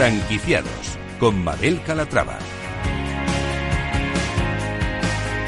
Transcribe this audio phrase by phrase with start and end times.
[0.00, 2.38] Franquiciados con Mabel Calatrava.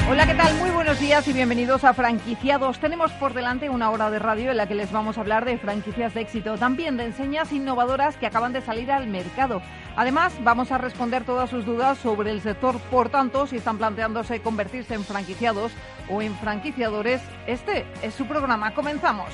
[0.07, 0.53] Hola, ¿qué tal?
[0.57, 2.77] Muy buenos días y bienvenidos a Franquiciados.
[2.77, 5.57] Tenemos por delante una hora de radio en la que les vamos a hablar de
[5.57, 9.59] franquicias de éxito, también de enseñas innovadoras que acaban de salir al mercado.
[9.95, 14.39] Además, vamos a responder todas sus dudas sobre el sector, por tanto, si están planteándose
[14.41, 15.71] convertirse en franquiciados
[16.11, 18.75] o en franquiciadores, este es su programa.
[18.75, 19.29] Comenzamos.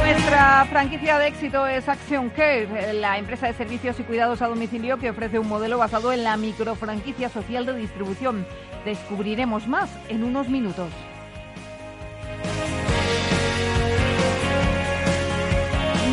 [0.00, 4.98] Nuestra franquicia de éxito es Action Care, la empresa de servicios y cuidados a domicilio
[4.98, 8.46] que ofrece un modelo basado en la microfranquicia social de distribución.
[8.86, 10.90] Descubriremos más en unos minutos.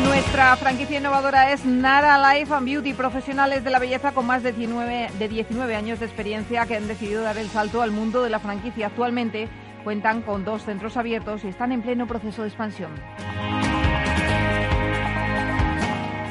[0.04, 4.52] Nuestra franquicia innovadora es Nara Life and Beauty, profesionales de la belleza con más de
[4.52, 8.28] 19, de 19 años de experiencia que han decidido dar el salto al mundo de
[8.28, 8.88] la franquicia.
[8.88, 9.48] Actualmente
[9.84, 12.90] cuentan con dos centros abiertos y están en pleno proceso de expansión.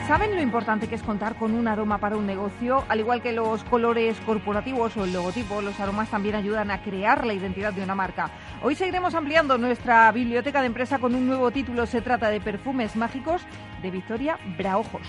[0.07, 2.85] ¿Saben lo importante que es contar con un aroma para un negocio?
[2.87, 7.25] Al igual que los colores corporativos o el logotipo, los aromas también ayudan a crear
[7.25, 8.31] la identidad de una marca.
[8.63, 11.85] Hoy seguiremos ampliando nuestra biblioteca de empresa con un nuevo título.
[11.85, 13.41] Se trata de Perfumes Mágicos
[13.81, 15.01] de Victoria Braojos.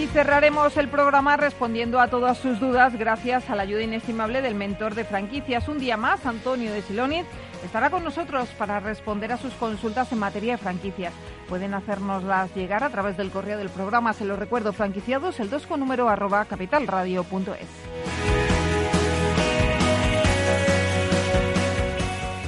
[0.00, 4.54] Y cerraremos el programa respondiendo a todas sus dudas gracias a la ayuda inestimable del
[4.54, 5.68] mentor de franquicias.
[5.68, 7.26] Un día más, Antonio de Siloniz
[7.62, 11.12] estará con nosotros para responder a sus consultas en materia de franquicias.
[11.50, 15.66] Pueden hacernoslas llegar a través del correo del programa, se lo recuerdo, franquiciados, el 2
[15.66, 17.68] con número arroba capitalradio.es.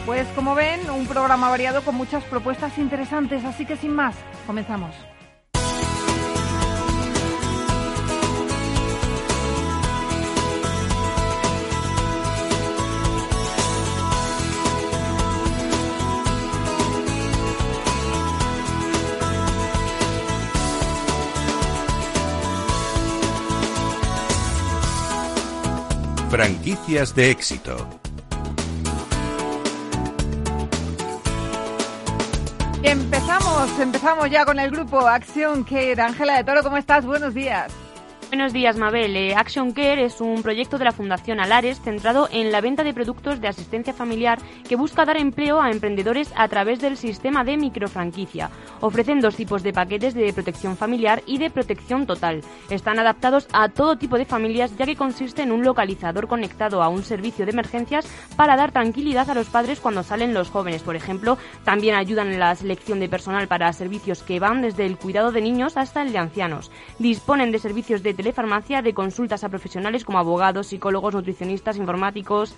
[0.07, 4.17] Pues como ven, un programa variado con muchas propuestas interesantes, así que sin más,
[4.47, 4.95] comenzamos.
[26.43, 27.89] Franquicias de éxito.
[32.83, 36.03] Empezamos, empezamos ya con el grupo Acción Care.
[36.03, 37.07] Ángela de Toro, ¿cómo estás?
[37.07, 37.73] Buenos días.
[38.33, 39.15] Buenos días, Mabel.
[39.15, 42.95] Eh, Action Care es un proyecto de la Fundación Alares centrado en la venta de
[42.95, 47.59] productos de asistencia familiar que busca dar empleo a emprendedores a través del sistema de
[47.59, 48.49] microfranquicia.
[48.81, 52.41] Ofrecen dos tipos de paquetes de protección familiar y de protección total.
[52.71, 56.89] Están adaptados a todo tipo de familias ya que consiste en un localizador conectado a
[56.89, 60.83] un servicio de emergencias para dar tranquilidad a los padres cuando salen los jóvenes.
[60.83, 64.97] Por ejemplo, también ayudan en la selección de personal para servicios que van desde el
[64.97, 66.71] cuidado de niños hasta el de ancianos.
[66.99, 72.55] Disponen de servicios de telefarmacia de consultas a profesionales como abogados, psicólogos, nutricionistas, informáticos.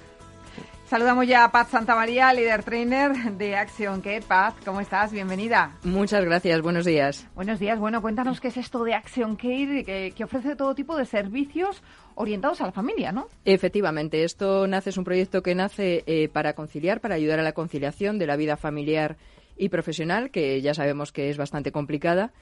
[0.85, 4.21] Saludamos ya a Paz Santamaría, líder trainer de Action Care.
[4.21, 5.11] Paz, ¿cómo estás?
[5.11, 5.79] Bienvenida.
[5.83, 7.27] Muchas gracias, buenos días.
[7.35, 7.79] Buenos días.
[7.79, 11.83] Bueno, cuéntanos qué es esto de Action Care, que, que ofrece todo tipo de servicios
[12.15, 13.29] orientados a la familia, ¿no?
[13.47, 17.53] Efectivamente, esto nace, es un proyecto que nace eh, para conciliar, para ayudar a la
[17.53, 19.17] conciliación de la vida familiar
[19.57, 22.33] y profesional, que ya sabemos que es bastante complicada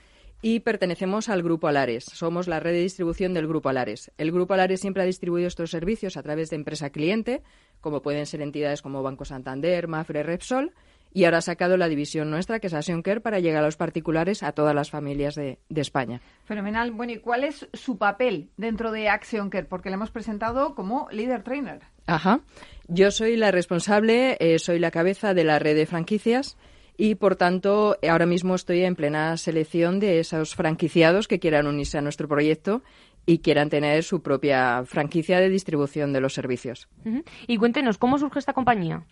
[0.42, 2.04] y pertenecemos al Grupo Alares.
[2.04, 4.10] Somos la red de distribución del Grupo Alares.
[4.18, 7.42] El Grupo Alares siempre ha distribuido estos servicios a través de empresa cliente,
[7.80, 10.72] como pueden ser entidades como Banco Santander, Mafre, Repsol,
[11.14, 14.42] y ahora ha sacado la división nuestra, que es Care, para llegar a los particulares,
[14.42, 16.20] a todas las familias de, de, España.
[16.44, 16.90] Fenomenal.
[16.90, 19.66] Bueno, ¿y cuál es su papel dentro de Action Care?
[19.66, 21.82] Porque le hemos presentado como líder trainer.
[22.06, 22.40] Ajá.
[22.88, 26.56] Yo soy la responsable, eh, soy la cabeza de la red de franquicias
[27.02, 31.98] y por tanto ahora mismo estoy en plena selección de esos franquiciados que quieran unirse
[31.98, 32.84] a nuestro proyecto
[33.26, 36.88] y quieran tener su propia franquicia de distribución de los servicios.
[37.04, 37.24] Uh -huh.
[37.48, 39.02] Y cuéntenos, ¿cómo surge esta compañía?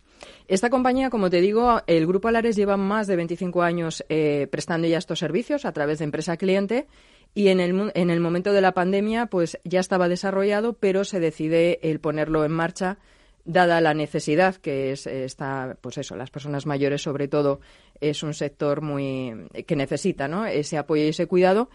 [0.47, 4.87] Esta compañía, como te digo, el Grupo Alares lleva más de 25 años eh, prestando
[4.87, 6.87] ya estos servicios a través de empresa cliente
[7.35, 11.19] y en el, en el momento de la pandemia pues ya estaba desarrollado, pero se
[11.19, 12.99] decide el ponerlo en marcha
[13.53, 17.61] dada la necesidad que es está pues eso las personas mayores sobre todo
[18.01, 20.47] es un sector muy que necesita ¿no?
[20.47, 21.69] ese apoyo y ese cuidado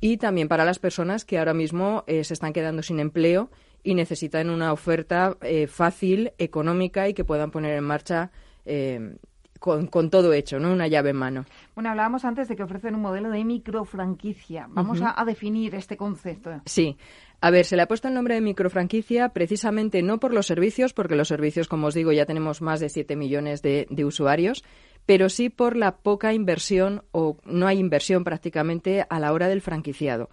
[0.00, 3.50] y también para las personas que ahora mismo eh, se están quedando sin empleo
[3.84, 8.30] y necesitan una oferta eh, fácil económica y que puedan poner en marcha
[8.64, 9.16] eh,
[9.62, 10.72] con, con, todo hecho, ¿no?
[10.72, 11.44] Una llave en mano.
[11.76, 14.66] Bueno, hablábamos antes de que ofrecen un modelo de microfranquicia.
[14.68, 15.12] Vamos uh -huh.
[15.14, 16.50] a, a, definir este concepto.
[16.66, 16.96] Sí.
[17.40, 20.92] A ver, se le ha puesto el nombre de microfranquicia precisamente no por los servicios,
[20.92, 24.64] porque los servicios, como os digo, ya tenemos más de 7 millones de, de usuarios,
[25.06, 29.60] pero sí por la poca inversión o no hay inversión prácticamente a la hora del
[29.60, 30.28] franquiciado.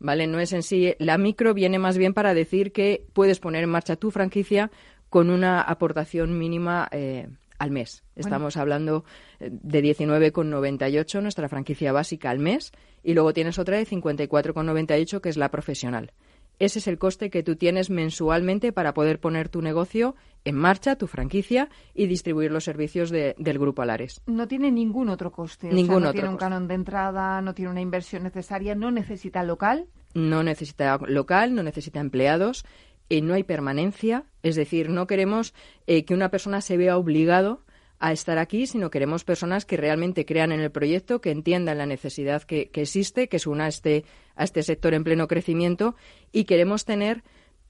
[0.00, 0.26] ¿Vale?
[0.26, 0.96] No es en sí.
[0.98, 4.72] La micro viene más bien para decir que puedes poner en marcha tu franquicia
[5.08, 7.28] con una aportación mínima eh,
[7.62, 8.02] al mes.
[8.16, 9.04] Estamos hablando
[9.38, 12.72] eh, de 19,98 nuestra franquicia básica al mes
[13.04, 16.12] y luego tienes otra de 54,98 que es la profesional.
[16.58, 20.96] Ese es el coste que tú tienes mensualmente para poder poner tu negocio en marcha,
[20.96, 24.20] tu franquicia, y distribuir los servicios del Grupo Alares.
[24.26, 25.72] No tiene ningún otro coste.
[25.72, 29.86] Ningún no tiene un canon de entrada, no tiene una inversión necesaria, no necesita local.
[30.14, 32.64] No necesita local, no necesita empleados,
[33.12, 34.24] eh, no hay permanencia.
[34.42, 35.52] Es decir, no queremos
[35.86, 37.62] eh, que una persona se vea obligado
[37.98, 41.84] a estar aquí, sino queremos personas que realmente crean en el proyecto, que entiendan la
[41.84, 45.94] necesidad que, existe, que se una a este, a este sector en pleno crecimiento
[46.32, 47.22] y queremos tener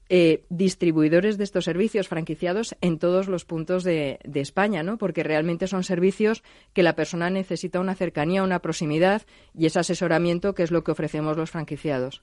[0.08, 4.96] eh, distribuidores de estos servicios franquiciados en todos los puntos de, España, ¿no?
[4.96, 9.22] Porque realmente son servicios que la persona necesita una cercanía, una proximidad
[9.58, 12.22] y ese asesoramiento que es lo que ofrecemos los franquiciados.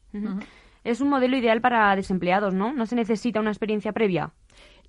[0.83, 2.73] Es un modelo ideal para desempleados, ¿no?
[2.73, 4.33] No se necesita una experiencia previa.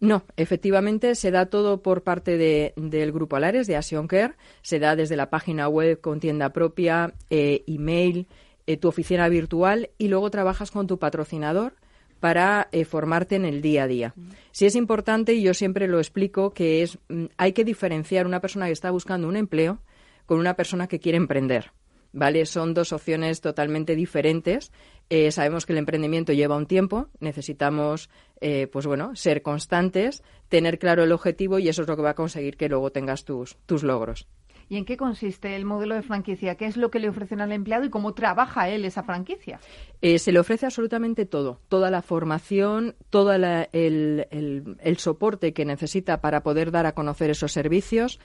[0.01, 4.35] No, efectivamente se da todo por parte de, del Grupo Alares, de Action Care.
[4.63, 8.27] Se da desde la página web con tienda propia, eh, email,
[8.67, 11.75] eh, tu oficina virtual y luego trabajas con tu patrocinador
[12.19, 14.15] para eh, formarte en el día a día.
[14.53, 18.41] Si es importante, y yo siempre lo explico, que es mm, hay que diferenciar una
[18.41, 19.81] persona que está buscando un empleo
[20.25, 21.73] con una persona que quiere emprender.
[22.13, 22.45] ¿Vale?
[22.47, 24.73] Son dos opciones totalmente diferentes
[25.11, 28.09] eh, sabemos que el emprendimiento lleva un tiempo, necesitamos
[28.41, 32.11] eh, pues bueno, ser constantes, tener claro el objetivo y eso es lo que va
[32.11, 34.29] a conseguir que luego tengas tus, tus logros.
[34.69, 36.55] ¿Y en qué consiste el modelo de franquicia?
[36.55, 39.59] ¿Qué es lo que le ofrecen al empleado y cómo trabaja él esa franquicia?
[40.01, 45.65] Eh, se le ofrece absolutamente todo, toda la formación, todo el, el, el soporte que
[45.65, 48.21] necesita para poder dar a conocer esos servicios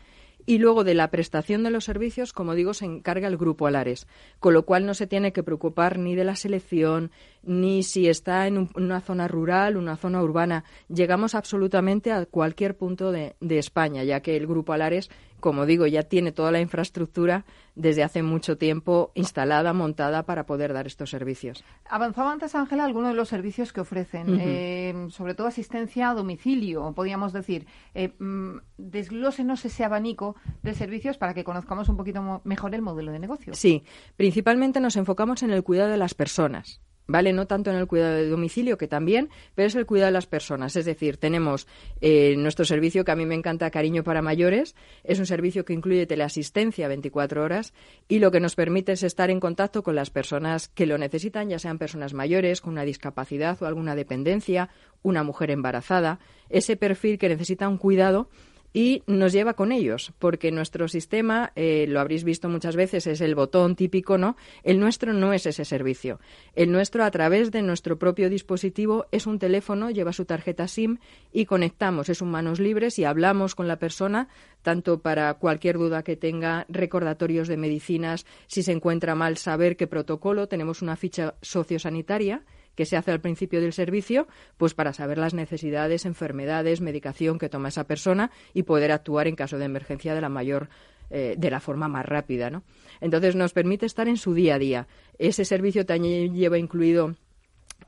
[0.46, 4.08] y luego de la prestación de los servicios, como digo, se encarga el grupo Alares,
[4.40, 7.12] con lo cual no se tiene que preocupar ni de la selección,
[7.46, 10.64] ni si está en una zona rural, una zona urbana.
[10.88, 15.10] Llegamos absolutamente a cualquier punto de, de España, ya que el grupo Alares
[15.46, 17.46] como digo, ya tiene toda la infraestructura
[17.76, 21.64] desde hace mucho tiempo instalada, montada para poder dar estos servicios.
[21.88, 26.94] Avanzaba antes, Ángela, algunos de los servicios que ofrecen, eh, sobre todo asistencia a domicilio,
[26.94, 27.68] podríamos decir.
[27.94, 33.12] Eh, mm, desglósenos ese abanico de servicios para que conozcamos un poquito mejor el modelo
[33.12, 33.54] de negocio.
[33.54, 33.84] Sí,
[34.16, 36.82] principalmente nos enfocamos en el cuidado de las personas.
[37.08, 37.34] ¿Vale?
[37.34, 40.28] No tanto en el cuidado de domicilio, que también, pero es el cuidado de las
[40.28, 40.76] personas.
[40.76, 41.68] Es decir, tenemos
[42.02, 44.76] eh, nuestro servicio que a mí me encanta, Cariño para Mayores.
[45.04, 47.74] Es un servicio que incluye teleasistencia 24 horas
[48.08, 51.50] y lo que nos permite es estar en contacto con las personas que lo necesitan,
[51.50, 54.70] ya sean personas mayores, con una discapacidad o alguna dependencia,
[55.02, 56.20] una mujer embarazada.
[56.50, 58.30] Ese perfil que necesita un cuidado
[58.76, 63.22] y nos lleva con ellos, porque nuestro sistema, eh, lo habréis visto muchas veces, es
[63.22, 64.36] el botón típico, ¿no?
[64.64, 66.20] El nuestro no es ese servicio.
[66.56, 70.98] El nuestro, a través de nuestro propio dispositivo, es un teléfono, lleva su tarjeta SIM
[71.32, 74.28] y conectamos, es un manos libres y hablamos con la persona,
[74.62, 79.88] tanto para cualquier duda que tenga, recordatorios de medicinas, si se encuentra mal, saber qué
[79.88, 82.44] protocolo, tenemos una ficha sociosanitaria
[82.76, 84.28] que se hace al principio del servicio,
[84.58, 89.36] pues para saber las necesidades, enfermedades, medicación que toma esa persona y poder actuar en
[89.36, 90.70] caso de emergencia de la mayor
[91.10, 92.64] eh, de la forma más rápida, ¿no?
[93.00, 94.88] Entonces nos permite estar en su día a día.
[95.20, 97.16] Ese servicio también lleva incluido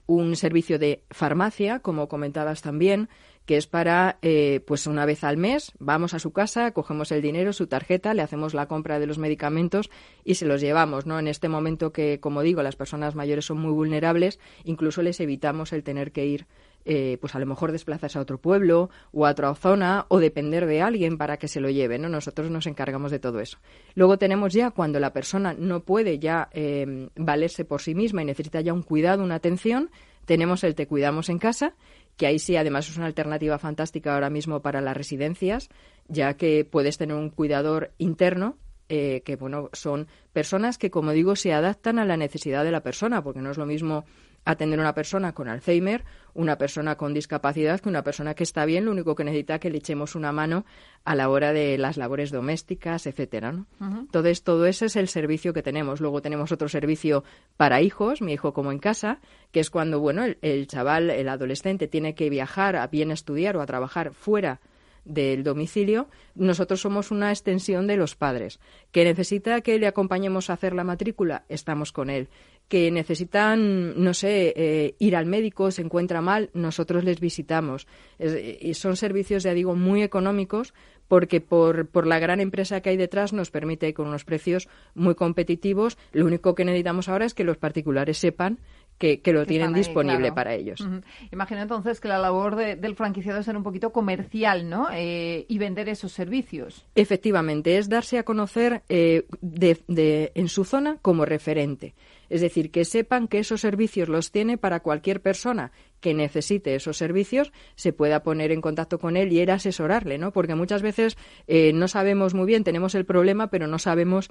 [0.06, 3.10] un servicio de farmacia, como comentabas también,
[3.48, 7.22] que es para, eh, pues una vez al mes, vamos a su casa, cogemos el
[7.22, 9.90] dinero, su tarjeta, le hacemos la compra de los medicamentos
[10.26, 11.18] y se los llevamos, ¿no?
[11.18, 15.72] En este momento que, como digo, las personas mayores son muy vulnerables, incluso les evitamos
[15.72, 16.46] el tener que ir
[16.90, 20.66] eh, pues a lo mejor desplazarse a otro pueblo o a otra zona o depender
[20.66, 22.10] de alguien para que se lo lleve, ¿no?
[22.10, 23.60] Nosotros nos encargamos de todo eso.
[23.96, 28.26] Luego tenemos ya cuando la persona no puede ya eh, valerse por sí misma y
[28.26, 29.90] necesita ya un cuidado, una atención,
[30.28, 31.74] tenemos el Te Cuidamos en Casa,
[32.18, 35.70] que ahí sí, además, es una alternativa fantástica ahora mismo para las residencias,
[36.08, 38.58] ya que puedes tener un cuidador interno
[38.90, 42.84] eh, que bueno son personas que como digo se adaptan a la necesidad de la
[42.84, 44.06] persona porque no es lo mismo
[44.48, 48.64] atender a una persona con Alzheimer, una persona con discapacidad, que una persona que está
[48.64, 50.66] bien, lo único que necesita es que le echemos una mano
[51.04, 53.66] a la hora de las labores domésticas, etcétera, ¿no?
[53.82, 56.00] Entonces, todo ese es el servicio que tenemos.
[56.00, 57.26] Luego tenemos otro servicio
[57.58, 59.20] para hijos, mi hijo como en casa,
[59.52, 63.62] que es cuando, bueno, el, chaval, el adolescente tiene que viajar a bien estudiar o
[63.62, 64.62] a trabajar fuera
[65.04, 68.60] del domicilio, nosotros somos una extensión de los padres.
[68.92, 72.28] Que necesita que le acompañemos a hacer la matrícula, estamos con él
[72.68, 77.88] que necesitan, no sé, eh, ir al médico, se encuentra mal, nosotros les visitamos.
[78.20, 80.74] y son servicios, ya digo, muy económicos
[81.08, 85.16] porque por, por la gran empresa que hay detrás nos permite con unos precios muy
[85.16, 85.98] competitivos.
[86.12, 88.60] Lo único que necesitamos ahora es que los particulares sepan
[88.98, 90.86] que, lo tienen disponible para ellos.
[91.32, 94.88] Imagino entonces que la labor del franquiciado es ser un poquito comercial, ¿no?
[94.92, 96.86] Eh, y vender esos servicios.
[96.96, 101.94] Efectivamente, es darse a conocer eh, de, en su zona como referente.
[102.30, 106.98] Es decir, que sepan que esos servicios los tiene para cualquier persona que necesite esos
[106.98, 110.32] servicios, se pueda poner en contacto con él y a asesorarle, ¿no?
[110.32, 114.30] Porque muchas veces eh, no sabemos muy bien, tenemos el problema, pero no sabemos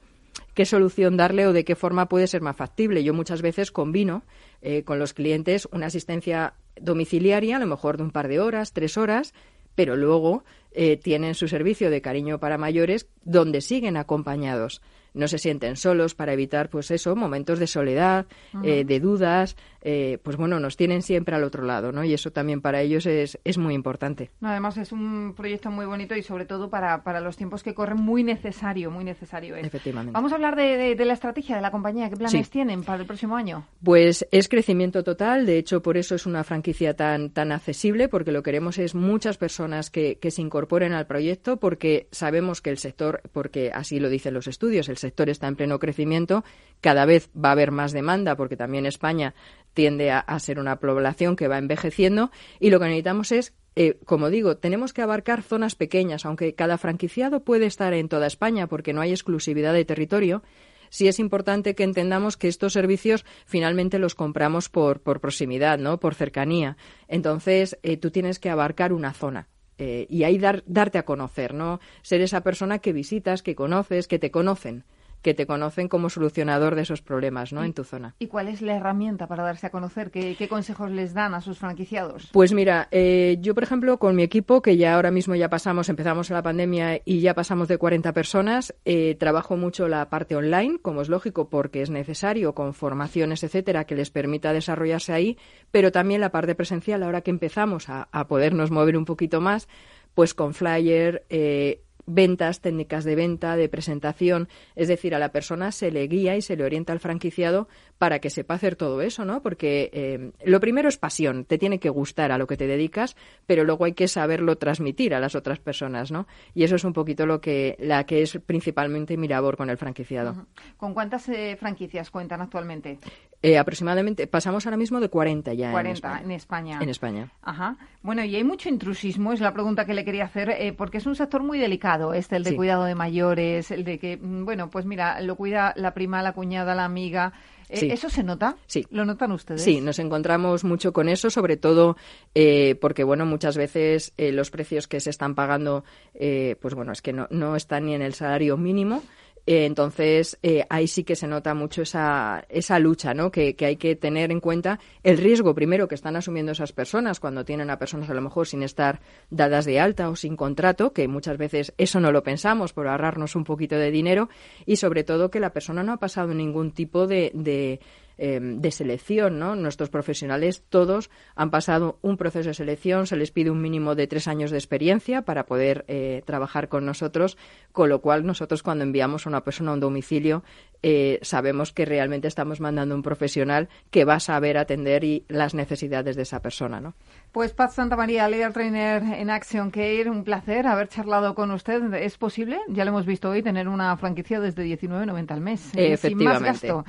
[0.56, 3.04] qué solución darle o de qué forma puede ser más factible.
[3.04, 4.24] Yo muchas veces combino
[4.62, 8.72] eh, con los clientes una asistencia domiciliaria, a lo mejor de un par de horas,
[8.72, 9.34] tres horas,
[9.74, 14.80] pero luego eh, tienen su servicio de cariño para mayores donde siguen acompañados
[15.16, 18.26] no se sienten solos para evitar, pues eso, momentos de soledad,
[18.62, 19.56] eh, de dudas,
[19.88, 22.04] eh, pues bueno, nos tienen siempre al otro lado, ¿no?
[22.04, 24.30] Y eso también para ellos es, es muy importante.
[24.42, 27.98] además es un proyecto muy bonito y sobre todo para, para los tiempos que corren
[27.98, 30.12] muy necesario, muy necesario Efectivamente.
[30.12, 32.10] Vamos a hablar de, de, la estrategia de la compañía.
[32.10, 33.64] ¿Qué planes tienen para el próximo año?
[33.82, 38.32] Pues es crecimiento total, de hecho por eso es una franquicia tan, tan accesible, porque
[38.32, 42.78] lo queremos es muchas personas que, que se incorporen al proyecto, porque sabemos que el
[42.78, 46.44] sector, porque así lo dicen los estudios, el sector está en pleno crecimiento,
[46.80, 49.34] cada vez va a haber más demanda porque también España
[49.74, 54.30] tiende a, ser una población que va envejeciendo y lo que necesitamos es eh, como
[54.30, 58.94] digo, tenemos que abarcar zonas pequeñas, aunque cada franquiciado puede estar en toda España porque
[58.94, 60.42] no hay exclusividad de territorio.
[60.88, 66.00] Sí es importante que entendamos que estos servicios finalmente los compramos por, por proximidad, ¿no?
[66.00, 66.78] Por cercanía.
[67.06, 69.48] Entonces, eh, tú tienes que abarcar una zona.
[69.76, 71.80] Eh, y ahí dar, darte a conocer, ¿no?
[72.00, 74.84] Ser esa persona que visitas, que conoces, que te conocen
[75.26, 77.64] que te conocen como solucionador de esos problemas ¿no?
[77.64, 78.14] en tu zona.
[78.20, 80.12] ¿Y cuál es la herramienta para darse a conocer?
[80.12, 82.28] ¿Qué, consejos les dan a sus franquiciados?
[82.30, 85.88] Pues mira, eh, yo por ejemplo con mi equipo, que ya ahora mismo ya pasamos,
[85.88, 90.78] empezamos la pandemia y ya pasamos de 40 personas, eh, trabajo mucho la parte online,
[90.80, 95.38] como es lógico, porque es necesario, con formaciones, etcétera, que les permita desarrollarse ahí,
[95.72, 99.66] pero también la parte presencial, ahora que empezamos a, podernos mover un poquito más,
[100.14, 105.72] pues con flyer, eh, ventas, técnicas de venta, de presentación, es decir, a la persona
[105.72, 109.24] se le guía y se le orienta al franquiciado para que sepa hacer todo eso,
[109.24, 109.42] ¿no?
[109.42, 113.16] Porque eh, lo primero es pasión, te tiene que gustar a lo que te dedicas,
[113.46, 116.26] pero luego hay que saberlo transmitir a las otras personas, ¿no?
[116.54, 119.78] Y eso es un poquito lo que la que es principalmente mi labor con el
[119.78, 120.46] franquiciado.
[120.76, 122.98] ¿Con cuántas eh, franquicias cuentan actualmente?
[123.42, 126.78] Eh, aproximadamente, pasamos ahora mismo de 40 ya 40 en España.
[126.80, 127.32] En España.
[127.42, 127.76] Ajá.
[128.02, 131.14] Bueno, y hay mucho intrusismo, es la pregunta que le quería hacer, porque es un
[131.14, 134.84] sector muy delicado, este, el de cuidado de mayores, el de que, mm, bueno, pues
[134.84, 137.32] mira, lo cuida la prima, la cuñada, la amiga,
[137.68, 138.56] eh, ¿Eso se nota?
[138.66, 138.86] Sí.
[138.90, 139.62] ¿Lo notan ustedes?
[139.62, 141.96] Sí, nos encontramos mucho con eso, sobre todo
[142.34, 147.02] eh, porque, bueno, muchas veces eh, los precios que se están pagando, pues bueno, es
[147.02, 149.02] que no, no están ni en el salario mínimo.
[149.46, 153.30] Eh, entonces, eh, ahí sí que se nota mucho esa, esa lucha, ¿no?
[153.30, 157.20] Que, que, hay que tener en cuenta el riesgo, primero, que están asumiendo esas personas
[157.20, 159.00] cuando tienen a personas a lo mejor sin estar
[159.30, 163.36] dadas de alta o sin contrato, que muchas veces eso no lo pensamos por ahorrarnos
[163.36, 164.28] un poquito de dinero,
[164.66, 167.80] y sobre todo que la persona no ha pasado ningún tipo de, de
[168.18, 169.56] Em, de selección, ¿no?
[169.56, 174.06] Nuestros profesionales todos han pasado un proceso de selección, se les pide un mínimo de
[174.06, 177.36] tres años de experiencia para poder eh, trabajar con nosotros,
[177.72, 180.44] con lo cual nosotros cuando enviamos a una persona a un domicilio
[180.82, 185.54] eh, sabemos que realmente estamos mandando un profesional que va a saber atender y las
[185.54, 186.94] necesidades de esa persona, ¿no?
[187.32, 191.92] Pues Paz Santa María, Leader Trainer en Action Care, un placer haber charlado con usted.
[191.94, 192.60] ¿Es posible?
[192.68, 196.42] Ya lo hemos visto hoy, tener una franquicia desde 19.90 al mes, eh, sin más
[196.42, 196.84] gasto.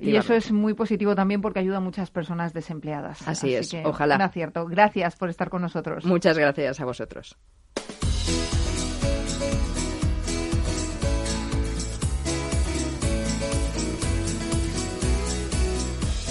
[0.00, 3.26] Y eso es muy positivo también porque ayuda a muchas personas desempleadas.
[3.26, 4.16] Así, es, ojalá.
[4.16, 4.66] Un acierto.
[4.66, 6.04] Gracias por estar con nosotros.
[6.04, 7.36] Muchas gracias a vosotros.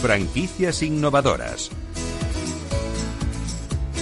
[0.02, 1.72] Franquicias innovadoras.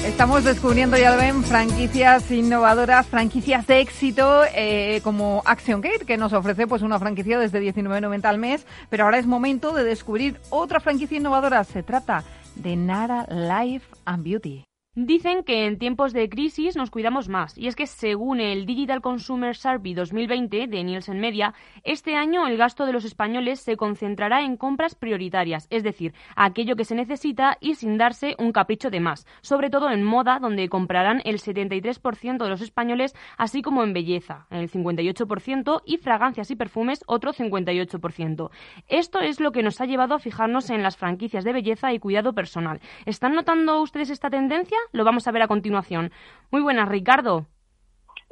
[0.06, 6.16] Estamos descubriendo, ya lo ven, franquicias innovadoras, franquicias de éxito eh, como Action Gate, que
[6.16, 10.40] nos ofrece pues una franquicia desde 19.90 al mes, pero ahora es momento de descubrir
[10.52, 11.64] otra franquicia innovadora.
[11.64, 12.24] Se trata
[12.56, 14.64] de Nara Life and Beauty.
[14.98, 19.02] Dicen que en tiempos de crisis nos cuidamos más, y es que según el Digital
[19.02, 24.44] Consumer Survey 2020 de Nielsen Media, este año el gasto de los españoles se concentrará
[24.44, 29.02] en compras prioritarias, es decir, aquello que se necesita y sin darse un capricho de
[29.02, 33.92] más, sobre todo en moda, donde comprarán el 73% de los españoles, así como en
[33.92, 38.50] belleza, el 58%, y fragancias y perfumes, otro 58%.
[38.88, 42.00] Esto es lo que nos ha llevado a fijarnos en las franquicias de belleza y
[42.00, 42.80] cuidado personal.
[43.06, 44.78] ¿Están notando ustedes esta tendencia?
[44.92, 46.12] Lo vamos a ver a continuación.
[46.52, 47.48] Muy buenas, Ricardo.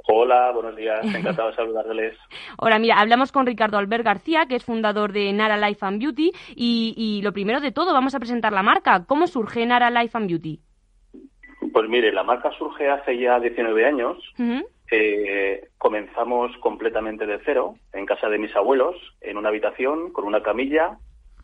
[0.06, 2.18] Hola, buenos días, encantado de saludarles.
[2.58, 6.32] Hola, mira, hablamos con Ricardo Albert García, que es fundador de Nara Life and Beauty,
[6.56, 9.06] y, lo primero de todo, vamos a presentar la marca.
[9.08, 10.60] ¿Cómo surge Nara Life and Beauty?
[11.72, 14.18] Pues mire, la marca surge hace ya 19 años.
[14.92, 20.44] Eh, comenzamos completamente de cero, en casa de mis abuelos, en una habitación, con una
[20.44, 20.98] camilla,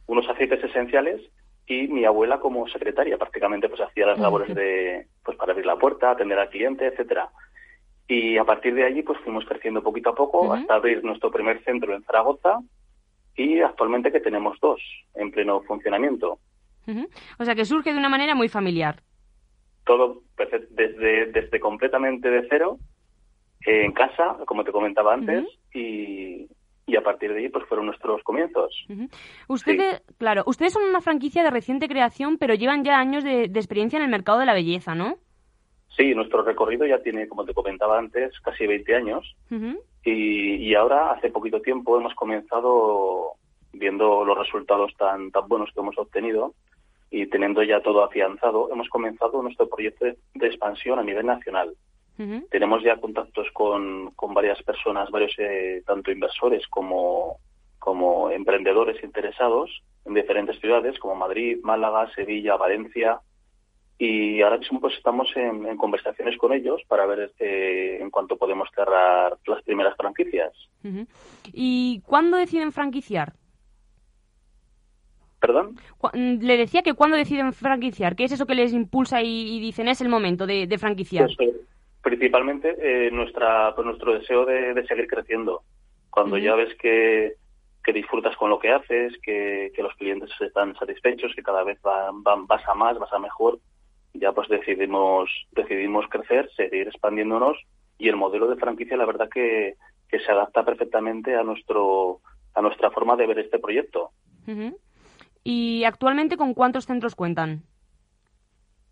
[0.05, 1.21] unos aceites esenciales
[1.69, 5.77] y mi abuela como secretaria prácticamente pues hacía las labores de pues para abrir la
[5.77, 7.29] puerta, atender al cliente, etcétera.
[8.07, 11.63] Y a partir de allí pues fuimos creciendo poquito a poco hasta abrir nuestro primer
[11.63, 12.59] centro en Zaragoza
[13.35, 14.81] y actualmente que tenemos dos
[15.13, 16.39] en pleno funcionamiento.
[17.37, 19.03] O sea que surge de una manera muy familiar.
[19.85, 20.23] Todo
[20.71, 22.79] desde, desde completamente de cero,
[23.61, 26.47] en casa, como te comentaba antes, y,
[26.89, 28.85] y a partir de ahí pues fueron nuestros comienzos.
[29.47, 33.97] Ustedes, claro, ustedes son una franquicia de reciente creación, pero llevan ya años de, experiencia
[33.97, 35.17] en el mercado de la belleza, ¿no?
[35.95, 39.35] Sí, nuestro recorrido ya tiene, como te comentaba antes, casi 20 años
[40.03, 43.33] y, y, ahora, hace poquito tiempo, hemos comenzado
[43.73, 46.53] viendo los resultados tan, tan buenos que hemos obtenido
[47.11, 51.75] y teniendo ya todo afianzado, hemos comenzado nuestro proyecto de expansión a nivel nacional.
[52.49, 57.37] Tenemos ya contactos con, con varias personas, varios eh, tanto inversores como,
[57.79, 63.21] como emprendedores interesados en diferentes ciudades como Madrid, Málaga, Sevilla, Valencia.
[63.97, 68.67] Y ahora mismo pues estamos en, conversaciones con ellos para ver eh, en cuánto podemos
[68.75, 70.51] cerrar las primeras franquicias.
[71.53, 73.33] ¿Y cuándo deciden franquiciar?
[75.39, 75.77] ¿Perdón?
[76.13, 78.15] Le decía que cuándo deciden franquiciar.
[78.15, 81.29] ¿Qué es eso que les impulsa y, dicen es el momento de, franquiciar?
[81.37, 81.55] Pues, eh,
[82.01, 85.63] principalmente eh, nuestra pues nuestro deseo de, seguir creciendo.
[86.09, 87.33] Cuando ya ves que,
[87.83, 91.79] que, disfrutas con lo que haces, que, que, los clientes están satisfechos, que cada vez
[91.81, 93.59] van, van, vas a más, vas a mejor,
[94.13, 97.57] ya pues decidimos decidimos crecer, seguir expandiéndonos
[97.97, 99.75] y el modelo de franquicia la verdad que,
[100.07, 102.21] que se adapta perfectamente a nuestro
[102.55, 104.11] a nuestra forma de ver este proyecto.
[105.43, 107.63] ¿Y actualmente con cuántos centros cuentan?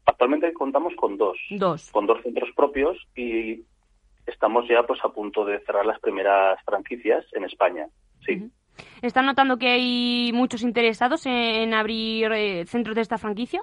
[0.08, 1.38] Actualmente contamos con dos.
[1.52, 1.92] Dos.
[1.92, 3.62] Con dos centros propios y
[4.26, 7.88] estamos ya pues a punto de cerrar las primeras franquicias en España.
[8.26, 8.50] Sí.
[9.02, 13.62] ¿Están notando que hay muchos interesados en abrir eh, centros de esta franquicia?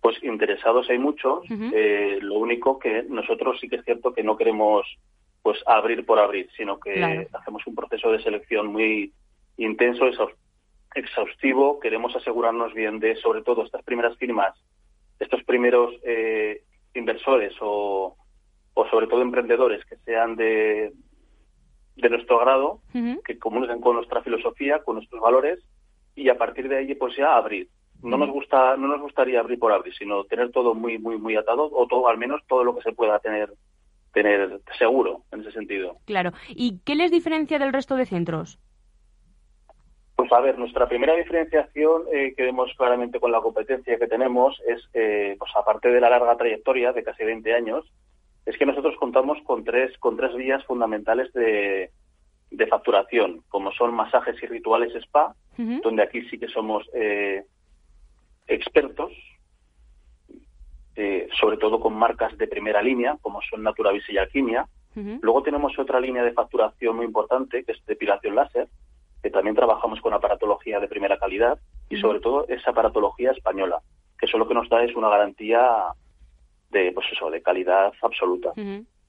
[0.00, 1.44] Pues interesados hay muchos.
[1.50, 4.86] Eh, lo único que nosotros sí que es cierto que no queremos
[5.42, 9.12] pues abrir por abrir, sino que hacemos un proceso de selección muy
[9.56, 10.04] intenso,
[10.94, 11.80] exhaustivo.
[11.80, 14.54] Queremos asegurarnos bien de, sobre todo, estas primeras firmas
[15.18, 16.62] estos primeros eh,
[16.94, 18.16] inversores o,
[18.74, 20.92] o sobre todo emprendedores que sean de,
[21.96, 22.80] de nuestro grado,
[23.24, 25.60] que comuniquen con nuestra filosofía, con nuestros valores
[26.14, 27.68] y a partir de ahí pues ya abrir.
[28.02, 31.36] No nos gusta, no nos gustaría abrir por abrir, sino tener todo muy, muy, muy
[31.36, 33.50] atado o todo, al menos todo lo que se pueda tener,
[34.12, 35.96] tener seguro en ese sentido.
[36.04, 36.32] Claro.
[36.50, 38.58] ¿Y qué les diferencia del resto de centros?
[40.16, 44.60] Pues a ver, nuestra primera diferenciación eh, que vemos claramente con la competencia que tenemos
[44.66, 47.84] es, eh, pues aparte de la larga trayectoria de casi 20 años,
[48.46, 51.90] es que nosotros contamos con tres, con tres vías fundamentales de,
[52.50, 57.44] de facturación, como son masajes y rituales spa, donde aquí sí que somos eh,
[58.46, 59.12] expertos,
[60.96, 64.66] eh, sobre todo con marcas de primera línea, como son Naturavis y Alquimia.
[64.94, 68.68] Luego tenemos otra línea de facturación muy importante, que es depilación láser,
[69.24, 71.58] que también trabajamos con aparatología de primera calidad
[71.88, 73.80] y sobre todo esa aparatología española,
[74.18, 75.66] que eso lo que nos da es una garantía
[76.68, 78.52] de, pues eso, de calidad absoluta.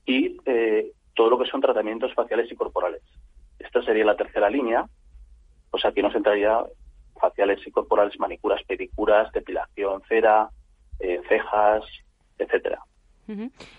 [0.05, 3.01] Y eh, todo lo que son tratamientos faciales y corporales.
[3.59, 4.85] Esta sería la tercera línea,
[5.71, 6.63] o sea, aquí nos entraría
[7.19, 10.49] faciales y corporales, manicuras, pedicuras, depilación, cera,
[11.01, 11.83] eh, cejas,
[12.37, 12.79] etcétera.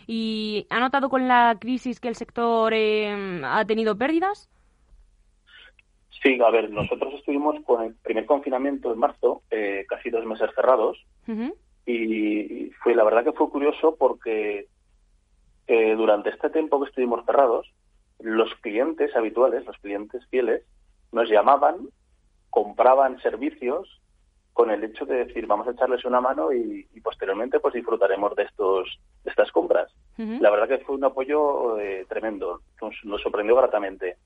[0.06, 4.50] ¿Y ha notado con la crisis que el sector eh, ha tenido pérdidas?
[6.22, 10.50] Sí, a ver, nosotros estuvimos con el primer confinamiento en marzo, eh, casi dos meses
[10.54, 10.98] cerrados,
[11.84, 14.66] y fue la verdad que fue curioso porque
[15.66, 17.72] eh, durante este tiempo que estuvimos cerrados,
[18.20, 20.62] los clientes habituales, los clientes fieles,
[21.12, 21.88] nos llamaban,
[22.50, 24.00] compraban servicios
[24.52, 28.44] con el hecho de decir vamos a echarles una mano y, posteriormente pues disfrutaremos de
[28.44, 29.92] estos de estas compras.
[30.16, 32.62] La verdad que fue un apoyo eh, tremendo,
[33.04, 34.16] nos sorprendió gratamente.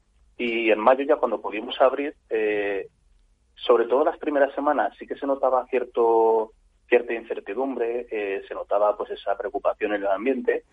[0.40, 2.88] Y en mayo ya cuando pudimos abrir, eh,
[3.56, 6.52] sobre todo las primeras semanas sí que se notaba cierto
[6.88, 10.64] cierta incertidumbre, eh, se notaba pues esa preocupación en el ambiente,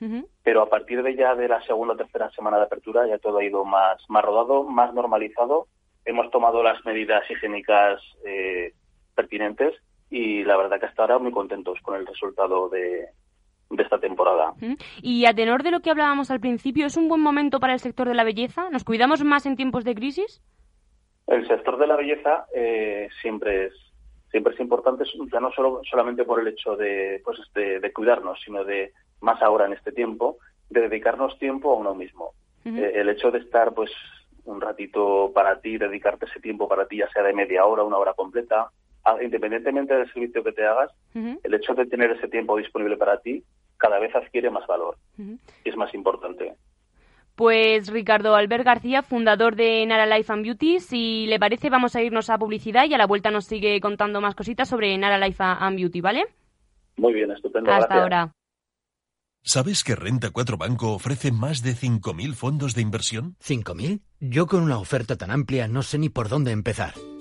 [0.41, 3.39] pero a partir de ya de la segunda o tercera semana de apertura ya todo
[3.39, 5.67] ha ido más, más rodado, más normalizado.
[6.05, 8.71] Hemos tomado las medidas higiénicas eh,
[9.15, 9.75] pertinentes
[10.09, 13.09] y la verdad que hasta ahora muy contentos con el resultado de,
[13.69, 14.53] de esta temporada.
[15.01, 17.79] Y a tenor de lo que hablábamos al principio, ¿es un buen momento para el
[17.79, 18.69] sector de la belleza?
[18.69, 20.41] ¿Nos cuidamos más en tiempos de crisis?
[21.27, 23.73] El sector de la belleza eh, siempre es
[24.31, 28.63] siempre es importante, ya no solo solamente por el hecho de, pues, de, cuidarnos, sino
[28.63, 30.37] de más ahora en este tiempo,
[30.69, 32.33] de dedicarnos tiempo a uno mismo.
[32.65, 33.89] Eh, el hecho de estar pues
[34.43, 37.97] un ratito para ti, dedicarte ese tiempo para ti, ya sea de media hora, una
[37.97, 38.71] hora completa,
[39.21, 43.43] independientemente del servicio que te hagas, el hecho de tener ese tiempo disponible para ti
[43.77, 46.55] cada vez adquiere más valor y es más importante.
[47.35, 52.01] Pues Ricardo Albert García, fundador de Nara Life and Beauty, si le parece vamos a
[52.01, 55.43] irnos a publicidad y a la vuelta nos sigue contando más cositas sobre Nara Life
[55.43, 56.25] and Beauty, ¿vale?
[56.95, 57.71] Muy bien, estupendo.
[57.71, 58.31] Hasta ahora.
[59.43, 63.35] ¿Sabes que Renta 4 Banco ofrece más de 5.000 fondos de inversión?
[63.39, 64.01] ¿5.000?
[64.19, 66.95] Yo con una oferta tan amplia no sé ni por dónde empezar.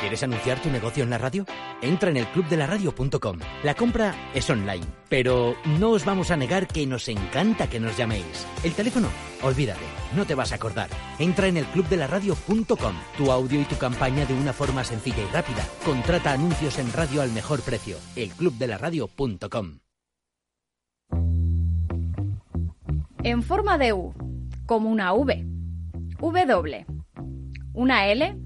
[0.00, 1.46] ¿Quieres anunciar tu negocio en la radio?
[1.80, 3.38] Entra en el clubdelaradio.com.
[3.62, 7.96] La compra es online, pero no os vamos a negar que nos encanta que nos
[7.96, 8.46] llaméis.
[8.62, 9.08] El teléfono,
[9.42, 9.80] olvídate,
[10.14, 10.90] no te vas a acordar.
[11.18, 12.94] Entra en el clubdelaradio.com.
[13.16, 15.66] Tu audio y tu campaña de una forma sencilla y rápida.
[15.84, 17.96] Contrata anuncios en radio al mejor precio.
[18.16, 19.78] elclubdelaradio.com.
[23.22, 24.14] En forma de U,
[24.66, 25.44] como una V.
[26.18, 26.86] W.
[27.72, 28.45] Una L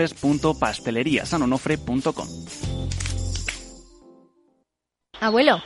[0.07, 2.27] www.pasteleriasanonofre.com.
[5.19, 5.57] Abuelo.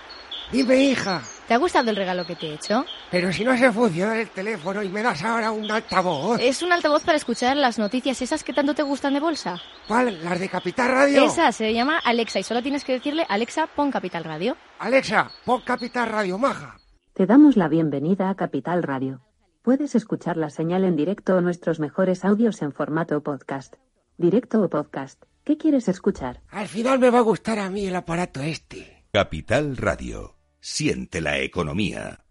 [0.52, 1.22] Dime, hija.
[1.48, 2.86] ¿Te ha gustado el regalo que te he hecho?
[3.12, 6.40] Pero si no se funciona el teléfono y me das ahora un altavoz.
[6.42, 9.62] Es un altavoz para escuchar las noticias esas que tanto te gustan de bolsa.
[9.88, 10.24] ¿Cuál?
[10.24, 11.26] ¿Las de Capital Radio?
[11.26, 14.58] Esa se llama Alexa y solo tienes que decirle Alexa, pon Capital Radio.
[14.80, 16.78] Alexa, pon Capital Radio, maja.
[17.14, 19.22] Te damos la bienvenida a Capital Radio.
[19.62, 23.76] Puedes escuchar la señal en directo o nuestros mejores audios en formato podcast.
[24.18, 25.22] Directo o podcast.
[25.44, 26.42] ¿Qué quieres escuchar?
[26.50, 29.04] Al final me va a gustar a mí el aparato este.
[29.12, 30.36] Capital Radio.
[30.60, 32.25] Siente la economía.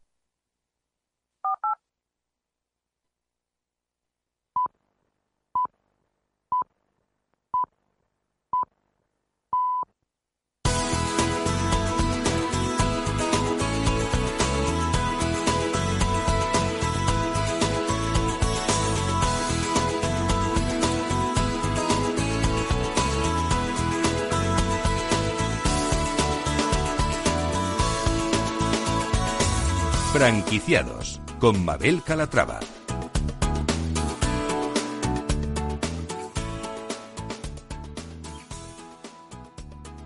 [30.14, 32.60] Franquiciados con Mabel Calatrava.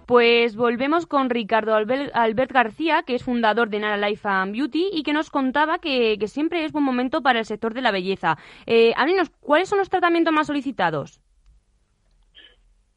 [0.07, 5.03] Pues volvemos con Ricardo Albert, García, que es fundador de Nara Life and Beauty y
[5.03, 8.39] que nos contaba que, siempre es buen momento para el sector de la belleza.
[8.65, 11.21] Eh, háblenos, ¿cuáles son los tratamientos más solicitados?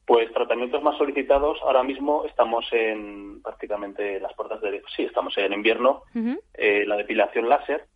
[0.06, 4.82] Pues tratamientos más solicitados, ahora mismo estamos en prácticamente las puertas de...
[4.96, 6.02] Sí, estamos en invierno.
[6.54, 7.86] Eh, la depilación láser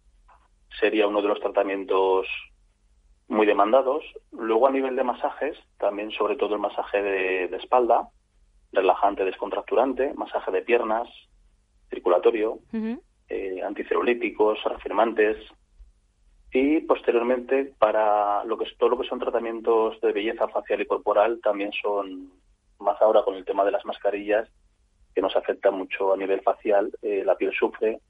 [0.81, 2.27] sería uno de los tratamientos
[3.29, 4.05] muy demandados.
[4.31, 8.09] Luego a nivel de masajes, también sobre todo el masaje de espalda,
[8.73, 11.09] relajante descontracturante, masaje de piernas,
[11.91, 12.59] circulatorio,
[13.29, 15.37] eh, anticelulíticos, reafirmantes
[16.53, 20.87] y posteriormente para lo que es todo lo que son tratamientos de belleza facial y
[20.87, 22.31] corporal también son
[22.79, 24.49] más ahora con el tema de las mascarillas
[25.15, 28.01] que nos afecta mucho a nivel facial, eh, la piel sufre.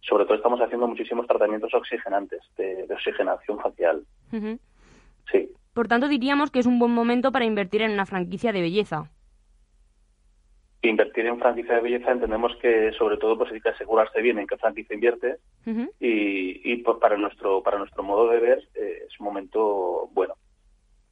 [0.00, 4.04] Sobre todo estamos haciendo muchísimos tratamientos oxigenantes, de, oxigenación facial.
[5.30, 5.50] Sí.
[5.74, 9.10] Por tanto, diríamos que es un buen momento para invertir en una franquicia de belleza
[10.82, 14.46] invertir en franquicia de belleza entendemos que sobre todo pues hay que asegurarse bien en
[14.46, 19.20] qué franquicia invierte y, y pues, para nuestro para nuestro modo de ver eh, es
[19.20, 20.34] un momento bueno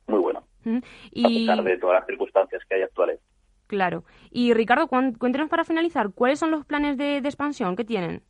[0.06, 0.42] muy bueno.
[0.64, 3.20] A pesar de todas las circunstancias que hay actuales.
[3.66, 4.04] Claro.
[4.30, 8.22] Y Ricardo cuéntenos para finalizar cuáles son los planes de, expansión que tienen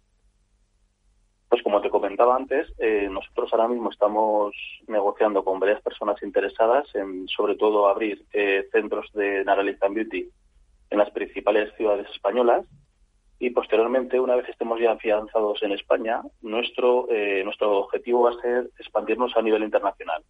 [1.48, 4.54] pues como te comentaba antes, eh, nosotros ahora mismo estamos
[4.86, 10.28] negociando con varias personas interesadas en, sobre todo, abrir eh, centros de Naralista Beauty
[10.90, 12.66] en las principales ciudades españolas
[13.40, 18.42] y posteriormente, una vez estemos ya afianzados en España, nuestro, eh, nuestro objetivo va a
[18.42, 20.22] ser expandirnos a nivel internacional.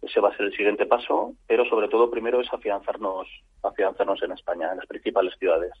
[0.00, 3.28] Ese va a ser el siguiente paso, pero sobre todo primero es afianzarnos,
[3.62, 5.72] afianzarnos en España, en las principales ciudades.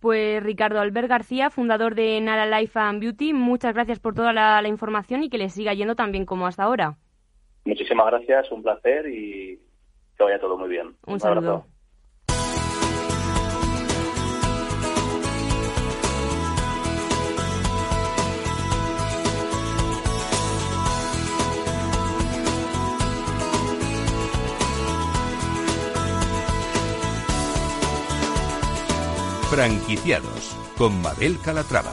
[0.00, 4.66] Pues Ricardo Albert García, fundador de Nara Life and Beauty, muchas gracias por toda la,
[4.66, 6.96] información y que le siga yendo tan bien como hasta ahora.
[7.66, 9.60] Muchísimas gracias, un placer y
[10.16, 10.96] que vaya todo muy bien.
[11.06, 11.66] Un, saludo.
[29.52, 31.92] Franquiciados con Mabel Calatrava.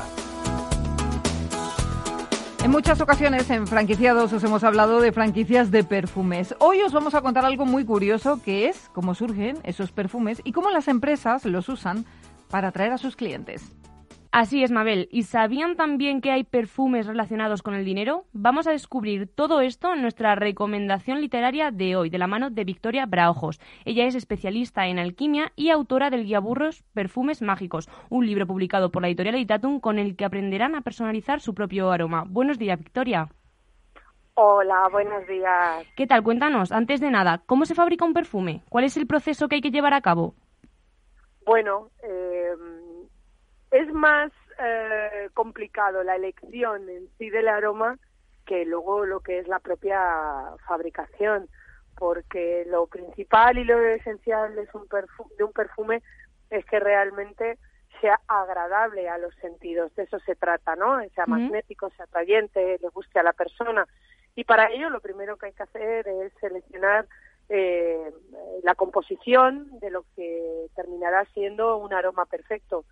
[2.63, 6.55] En muchas ocasiones en franquiciados os hemos hablado de franquicias de perfumes.
[6.59, 10.53] Hoy os vamos a contar algo muy curioso que es cómo surgen esos perfumes y
[10.53, 12.05] cómo las empresas los usan
[12.49, 13.69] para atraer a sus clientes.
[14.31, 15.09] Así es, Mabel.
[15.11, 18.25] ¿Y sabían también que hay perfumes relacionados con el dinero?
[18.31, 22.63] Vamos a descubrir todo esto en nuestra recomendación literaria de hoy, de la mano de
[22.63, 23.59] Victoria Braojos.
[23.85, 28.91] Ella es especialista en alquimia y autora del guía burros Perfumes Mágicos, un libro publicado
[28.91, 32.23] por la editorial Itatum con el que aprenderán a personalizar su propio aroma.
[32.27, 33.29] Buenos días, Victoria.
[34.35, 35.87] Hola, buenos días.
[35.97, 36.21] ¿Qué tal?
[36.21, 38.61] Cuéntanos, antes de nada, ¿cómo se fabrica un perfume?
[38.69, 40.35] ¿Cuál es el proceso que hay que llevar a cabo?
[41.45, 42.78] Bueno, eh
[43.71, 47.97] es más eh, complicado la elección en sí del aroma
[48.45, 50.01] que luego lo que es la propia
[50.67, 51.47] fabricación,
[51.95, 54.87] porque lo principal y lo esencial de un,
[55.37, 56.01] de un perfume
[56.49, 57.59] es que realmente
[58.01, 60.99] sea agradable a los sentidos, de eso se trata, ¿no?
[61.13, 63.87] Sea magnético, sea atrayente, le guste a la persona.
[64.35, 67.05] Y para ello lo primero que hay que hacer es seleccionar
[67.49, 68.11] eh,
[68.63, 72.85] la composición de lo que terminará siendo un aroma perfecto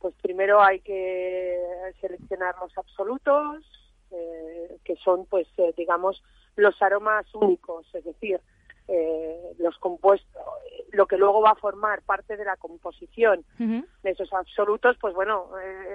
[0.00, 1.58] pues primero hay que
[2.00, 3.64] seleccionar los absolutos,
[4.10, 6.22] eh, que son, pues, eh, digamos,
[6.56, 8.40] los aromas únicos, es decir,
[8.88, 10.42] eh, los compuestos,
[10.90, 13.44] lo que luego va a formar parte de la composición.
[13.58, 15.50] De esos absolutos, pues bueno,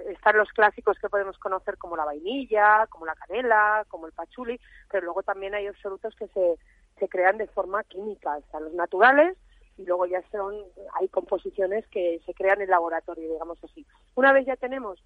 [0.08, 4.62] están los clásicos que podemos conocer como la vainilla, como la canela, como el pachuli,
[4.90, 6.58] pero luego también hay absolutos que se,
[6.98, 9.36] se crean de forma química, o los naturales
[9.78, 10.56] y luego ya son
[10.94, 13.86] hay composiciones que se crean en laboratorio, digamos así.
[14.16, 15.04] Una vez ya tenemos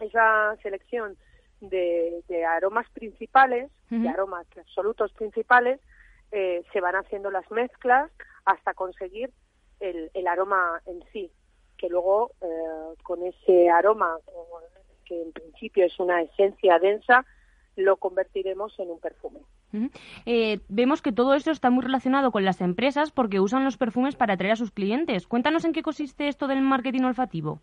[0.00, 1.16] esa selección
[1.60, 5.80] de, aromas principales, de aromas absolutos principales,
[6.32, 8.10] eh, se van haciendo las mezclas
[8.44, 9.30] hasta conseguir
[9.80, 11.30] el, el aroma en sí,
[11.76, 14.18] que luego eh, con ese aroma,
[15.04, 17.24] que en principio es una esencia densa,
[17.76, 19.40] lo convertiremos en un perfume.
[20.24, 24.16] Eh, vemos que todo esto está muy relacionado con las empresas porque usan los perfumes
[24.16, 25.26] para atraer a sus clientes.
[25.26, 27.60] Cuéntanos en qué consiste esto del marketing olfativo.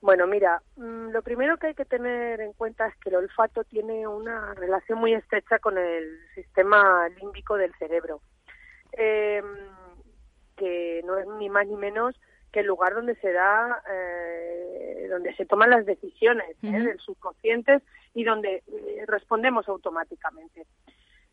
[0.00, 3.64] Bueno, mira, mm, lo primero que hay que tener en cuenta es que el olfato
[3.64, 8.20] tiene una relación muy estrecha con el sistema límbico del cerebro,
[8.92, 9.44] em,
[10.56, 12.14] que no es ni más ni menos
[12.52, 16.70] que el lugar donde se da eh, donde, donde se toman las decisiones ¿eh?
[16.70, 17.80] del subconsciente
[18.14, 20.66] y donde eh, respondemos automáticamente.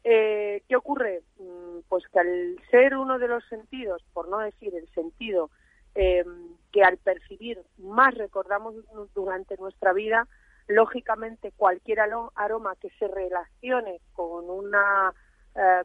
[0.04, 1.22] Eh, ¿Qué ocurre?
[1.38, 5.50] Mm, pues que al ser uno de los sentidos, por no decir el sentido,
[5.96, 8.74] que al percibir más recordamos
[9.14, 10.28] durante nuestra vida,
[10.68, 12.00] lógicamente cualquier
[12.34, 15.14] aroma que se relacione con una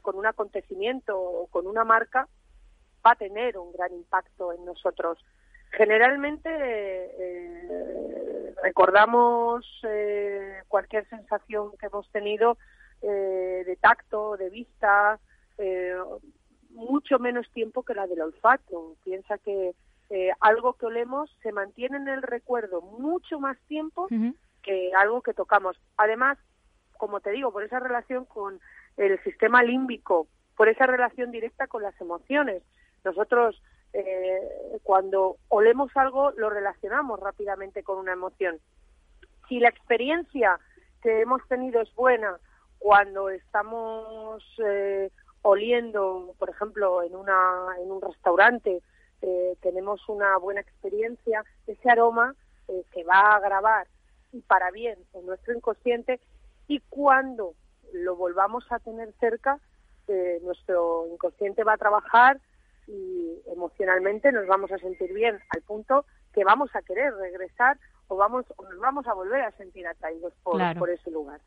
[0.00, 2.26] con un acontecimiento o con una marca
[3.06, 5.18] va a tener un gran impacto en nosotros.
[5.70, 12.56] Generalmente eh, recordamos eh, cualquier sensación que hemos tenido
[13.02, 15.18] eh, de tacto, de vista,
[16.70, 18.94] mucho menos tiempo que la del olfato.
[19.04, 19.74] Piensa que
[20.40, 24.08] algo que olemos se mantiene en el recuerdo mucho más tiempo
[24.62, 25.80] que algo que tocamos.
[25.96, 26.38] Además,
[26.96, 28.60] como te digo, por esa relación con
[28.96, 32.62] el sistema límbico, por esa relación directa con las emociones.
[33.04, 33.60] Nosotros
[33.92, 34.40] eh,
[34.82, 38.58] cuando olemos algo lo relacionamos rápidamente con una emoción.
[39.48, 40.58] Si la experiencia
[41.02, 42.38] que hemos tenido es buena
[42.78, 45.10] cuando estamos eh,
[45.42, 48.82] oliendo, por ejemplo, en, una, en un restaurante,
[49.22, 52.34] eh, tenemos una buena experiencia, ese aroma
[52.92, 53.86] se va a grabar
[54.30, 56.20] y para bien en nuestro inconsciente
[56.66, 57.54] y cuando
[57.94, 59.58] lo volvamos a tener cerca,
[60.42, 62.38] nuestro inconsciente va a trabajar
[62.86, 68.16] y emocionalmente nos vamos a sentir bien al punto que vamos a querer regresar o
[68.16, 71.40] vamos o nos vamos a volver a sentir atraídos por, por ese lugar.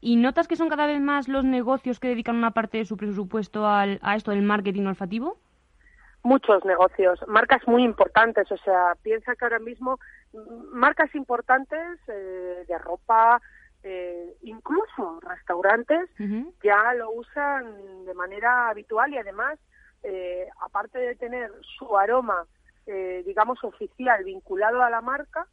[0.00, 2.96] ¿Y notas que son cada vez más los negocios que dedican una parte de su
[2.96, 5.38] presupuesto al, a esto del marketing olfativo?
[6.22, 9.98] Muchos negocios, marcas muy importantes, o sea, piensa que ahora mismo
[10.32, 13.40] mm, marcas importantes eh, de ropa,
[13.82, 16.10] eh, incluso restaurantes,
[16.62, 19.58] ya lo usan de manera habitual y además
[20.02, 22.46] eh, aparte de tener su aroma,
[22.86, 25.46] eh, digamos, oficial vinculado a la marca,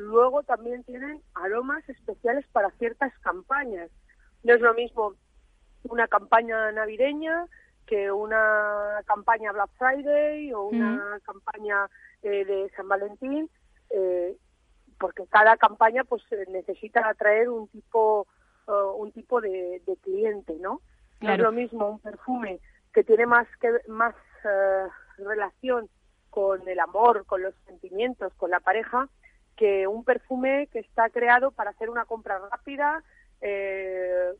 [0.00, 3.90] luego también tienen aromas especiales para ciertas campañas.
[4.42, 5.14] No es lo mismo
[5.84, 7.46] una campaña navideña
[7.86, 11.88] que una campaña Black Friday o una campaña
[12.22, 13.50] eh, de San Valentín,
[14.98, 18.26] porque cada campaña pues necesita atraer un tipo
[18.96, 20.80] un tipo de, cliente, ¿no?
[21.20, 22.60] No es lo mismo un perfume
[22.92, 24.86] que tiene más que más eh,
[25.18, 25.88] relación
[26.30, 29.08] con el amor, con los sentimientos, con la pareja,
[29.60, 33.04] que un perfume que está creado para hacer una compra rápida,
[33.42, 34.32] eh,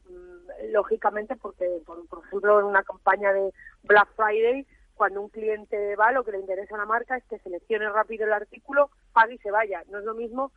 [0.70, 3.52] lógicamente porque, por, ejemplo, en una campaña de
[3.82, 7.38] Black Friday, cuando un cliente va, lo que le interesa a la marca es que
[7.40, 9.82] seleccione rápido el artículo, pague y se vaya.
[9.90, 10.52] No es lo mismo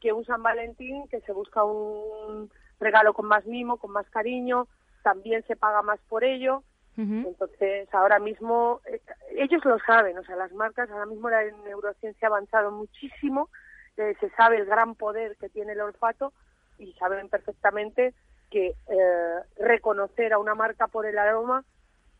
[0.00, 2.50] que un San Valentín, que se busca un
[2.80, 4.66] regalo con más mimo, con más cariño,
[5.02, 6.62] también se paga más por ello.
[6.96, 9.02] Entonces, ahora mismo, eh,
[9.36, 13.50] ellos lo saben, o sea, las marcas, ahora mismo la neurociencia ha avanzado muchísimo,
[13.96, 16.32] eh, se sabe el gran poder que tiene el olfato
[16.78, 18.14] y saben perfectamente
[18.50, 21.64] que eh, reconocer a una marca por el aroma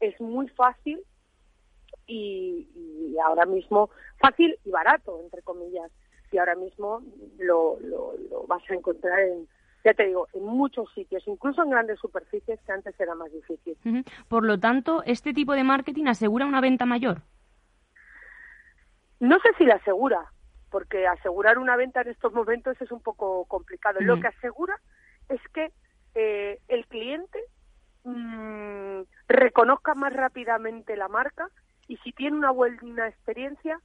[0.01, 1.03] es muy fácil
[2.07, 5.91] y, y, ahora mismo fácil y barato, entre comillas.
[6.33, 7.03] Y ahora mismo
[7.39, 9.49] lo, lo, lo vas a encontrar en,
[9.85, 13.77] ya te digo, en muchos sitios, incluso en grandes superficies que antes era más difícil.
[14.29, 17.23] Por lo tanto, ¿este tipo de marketing asegura una venta mayor?
[19.21, 20.33] No sé si la asegura,
[20.71, 24.01] porque asegurar una venta en estos momentos es un poco complicado.
[24.01, 24.79] Lo que asegura
[25.29, 25.73] es que
[26.15, 27.39] eh, el cliente
[28.05, 31.49] mm, reconozca más rápidamente la marca
[31.89, 33.81] y si tiene una buena experiencia,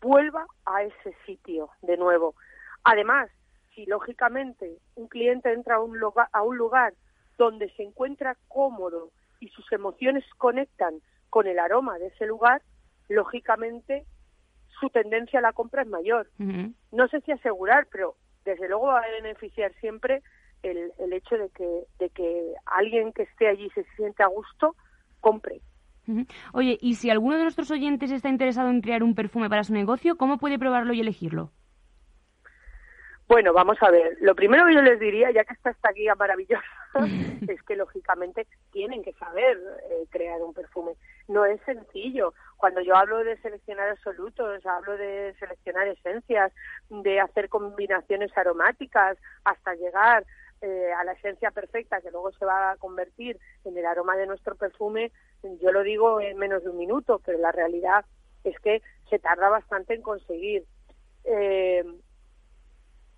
[0.00, 2.34] vuelva a ese sitio de nuevo.
[2.82, 3.30] Además,
[3.74, 6.94] si lógicamente un cliente entra a un, lugar, a un lugar
[7.38, 9.10] donde se encuentra cómodo
[9.40, 12.62] y sus emociones conectan con el aroma de ese lugar,
[13.08, 14.06] lógicamente
[14.84, 16.28] su tendencia a la compra es mayor.
[16.92, 20.22] No sé si asegurar, pero desde luego va a beneficiar siempre
[20.62, 24.76] el, el hecho de que, de que alguien que esté allí se siente a gusto,
[25.20, 25.60] compre.
[26.52, 29.72] Oye, y si alguno de nuestros oyentes está interesado en crear un perfume para su
[29.72, 31.50] negocio, ¿cómo puede probarlo y elegirlo?
[33.26, 34.16] Bueno, vamos a ver.
[34.20, 36.62] Lo primero que yo les diría, ya que está esta guía maravillosa,
[37.48, 39.58] es que lógicamente tienen que saber
[39.90, 40.92] eh, crear un perfume.
[41.28, 42.34] No es sencillo.
[42.56, 46.52] Cuando yo hablo de seleccionar absolutos, hablo de seleccionar esencias,
[46.90, 50.24] de hacer combinaciones aromáticas hasta llegar
[50.60, 54.26] eh, a la esencia perfecta que luego se va a convertir en el aroma de
[54.26, 55.12] nuestro perfume,
[55.60, 58.04] yo lo digo en menos de un minuto, pero la realidad
[58.44, 60.64] es que se tarda bastante en conseguir.
[61.24, 61.84] Eh,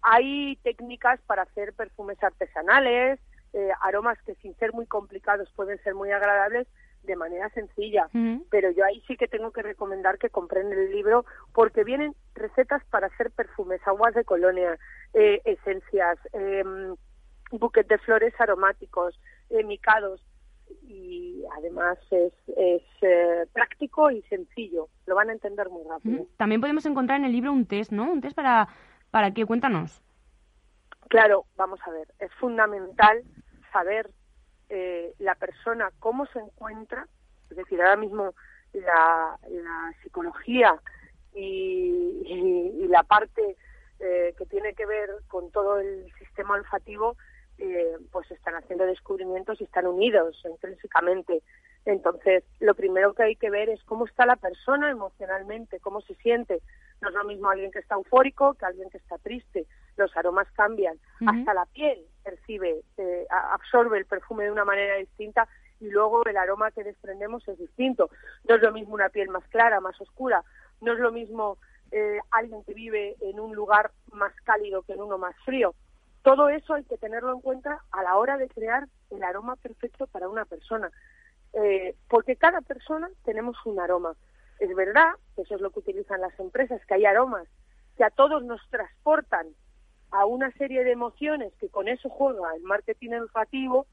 [0.08, 3.18] hay técnicas para hacer perfumes artesanales,
[3.52, 6.68] eh, aromas que sin ser muy complicados pueden ser muy agradables
[7.02, 8.08] de manera sencilla.
[8.50, 12.84] Pero yo ahí sí que tengo que recomendar que compren el libro porque vienen recetas
[12.86, 14.78] para hacer perfumes, aguas de colonia,
[15.12, 16.64] eh, esencias, eh,
[17.50, 19.18] buquet de flores aromáticos,
[19.50, 20.20] eh, micados
[20.82, 24.88] y además es, es eh, práctico y sencillo.
[25.06, 26.26] Lo van a entender muy rápido.
[26.36, 28.10] También podemos encontrar en el libro un test, ¿no?
[28.10, 28.68] Un test para,
[29.16, 30.02] para que cuéntanos.
[31.08, 33.22] Claro, vamos a ver, es fundamental
[33.72, 34.10] saber
[34.68, 37.08] eh, la persona cómo se encuentra,
[37.48, 38.34] es decir, ahora mismo
[38.74, 39.38] la,
[40.02, 40.78] psicología
[41.34, 43.56] y, y, la parte
[44.00, 47.16] eh, que tiene que ver con todo el sistema olfativo,
[47.56, 51.42] eh, pues están haciendo descubrimientos y están unidos intrínsecamente.
[51.86, 56.16] Entonces, lo primero que hay que ver es cómo está la persona emocionalmente, cómo se
[56.16, 56.60] siente.
[57.00, 59.66] No es lo mismo alguien que está eufórico que alguien que está triste.
[59.96, 60.98] Los aromas cambian.
[61.26, 65.48] Hasta la piel percibe, eh, absorbe el perfume de una manera distinta
[65.80, 68.10] y luego el aroma que desprendemos es distinto.
[68.48, 70.42] No es lo mismo una piel más clara, más oscura.
[70.80, 71.58] No es lo mismo
[71.92, 75.74] eh, alguien que vive en un lugar más cálido que en uno más frío.
[76.22, 80.06] Todo eso hay que tenerlo en cuenta a la hora de crear el aroma perfecto
[80.06, 80.90] para una persona.
[81.52, 84.14] Eh, porque cada persona tenemos un aroma.
[84.58, 87.46] Es verdad, que eso es lo que utilizan las empresas, que hay aromas
[87.96, 89.48] que a todos nos transportan
[90.10, 93.86] a una serie de emociones que con eso juega el marketing olfativo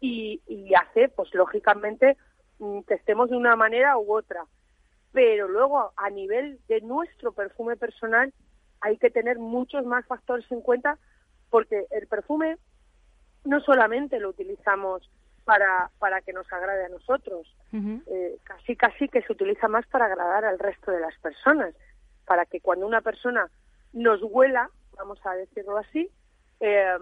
[0.00, 2.16] y, y hace, pues lógicamente,
[2.58, 4.44] mm, que estemos de una manera u otra.
[5.12, 8.32] Pero luego, a nivel de nuestro perfume personal,
[8.80, 10.98] hay que tener muchos más factores en cuenta
[11.50, 12.56] porque el perfume
[13.44, 15.08] no solamente lo utilizamos
[15.44, 17.54] para, para que nos agrade a nosotros.
[17.72, 21.74] Eh, casi, casi que se utiliza más para agradar al resto de las personas,
[22.26, 23.50] para que cuando una persona
[23.92, 26.10] nos huela, vamos a decirlo así,
[26.60, 26.98] eh,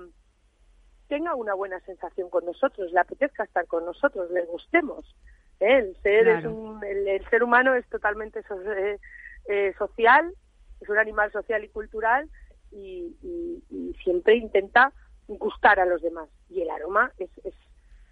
[1.09, 5.05] tenga una buena sensación con nosotros, le apetezca estar con nosotros, le gustemos.
[5.59, 5.79] ¿eh?
[5.79, 10.33] El, ser es un, el, ser humano es totalmente social,
[10.81, 12.29] es un animal social y cultural
[12.71, 14.93] y, y, siempre intenta
[15.27, 16.29] gustar a los demás.
[16.49, 17.55] Y el aroma es, es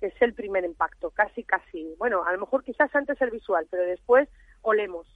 [0.00, 1.94] es el primer impacto, casi, casi.
[1.98, 4.28] Bueno, a lo mejor quizás antes el visual, pero después
[4.62, 5.06] olemos.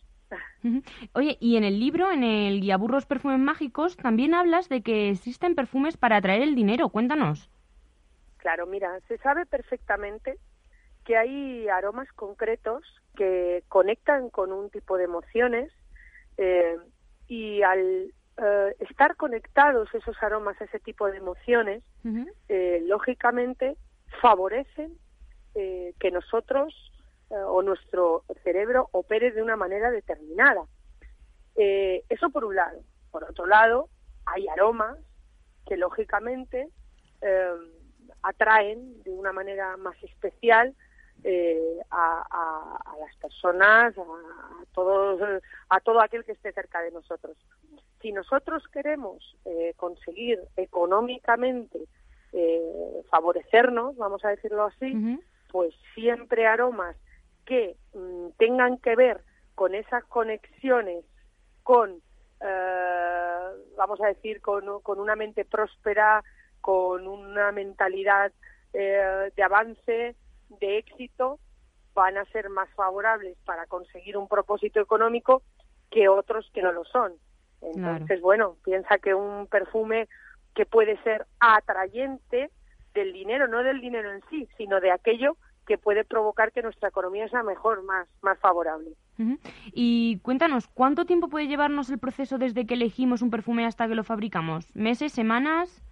[1.13, 5.11] Oye, y en el libro, en el Guía Burros Perfumes Mágicos, también hablas de que
[5.11, 6.89] existen perfumes para atraer el dinero.
[6.89, 7.51] Cuéntanos.
[8.39, 10.39] Claro, mira, se sabe perfectamente
[11.05, 12.83] que hay aromas concretos
[13.15, 15.71] que conectan con un tipo de emociones
[16.39, 16.77] eh,
[17.29, 21.83] y al eh, estar conectados esos aromas a ese tipo de emociones,
[22.49, 23.77] eh, lógicamente
[24.23, 24.97] favorecen
[25.55, 26.73] eh, que nosotros
[27.29, 30.65] eh, o nuestro cerebro opere de una manera determinada.
[31.57, 32.81] Eh, eso por un lado.
[33.11, 33.89] Por otro lado,
[34.25, 34.97] hay aromas
[35.67, 36.69] que lógicamente
[38.23, 40.75] atraen de una manera más especial
[41.91, 45.21] a, las personas, a, todos,
[45.69, 47.37] a todo aquel que esté cerca de nosotros.
[48.01, 49.37] Si nosotros queremos
[49.77, 51.87] conseguir económicamente
[52.33, 55.19] eh, favorecernos, vamos a decirlo así,
[55.51, 56.97] pues siempre aromas
[57.45, 59.23] que mm, tengan que ver
[59.55, 61.05] con esas conexiones
[61.63, 62.01] con,
[62.41, 66.25] eh, vamos a decir, con, con, una mente próspera,
[66.61, 68.33] con una mentalidad
[68.73, 70.17] eh, de avance,
[70.61, 71.39] de éxito,
[71.95, 75.43] van a ser más favorables para conseguir un propósito económico
[75.91, 77.13] que otros que no lo son.
[77.61, 80.09] Entonces, bueno, piensa que un perfume
[80.55, 82.51] que puede ser atrayente
[82.95, 85.37] del dinero, no del dinero en sí, sino de aquello
[85.67, 88.91] que puede provocar que nuestra economía sea mejor, más, más favorable.
[89.73, 93.95] Y cuéntanos, ¿cuánto tiempo puede llevarnos el proceso desde que elegimos un perfume hasta que
[93.95, 94.75] lo fabricamos?
[94.75, 95.83] ¿Meses, semanas?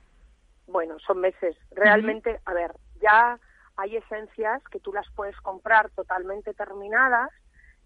[0.66, 1.56] Bueno, son meses.
[1.70, 3.38] Realmente, a ver, ya
[3.76, 7.30] hay esencias que tú las puedes comprar totalmente terminadas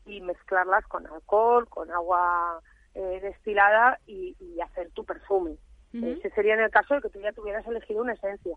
[0.07, 2.61] y mezclarlas con alcohol, con agua
[2.95, 5.57] eh, destilada y, y hacer tu perfume.
[5.95, 8.57] Ese sería en el caso de que tú ya tuvieras elegido una esencia.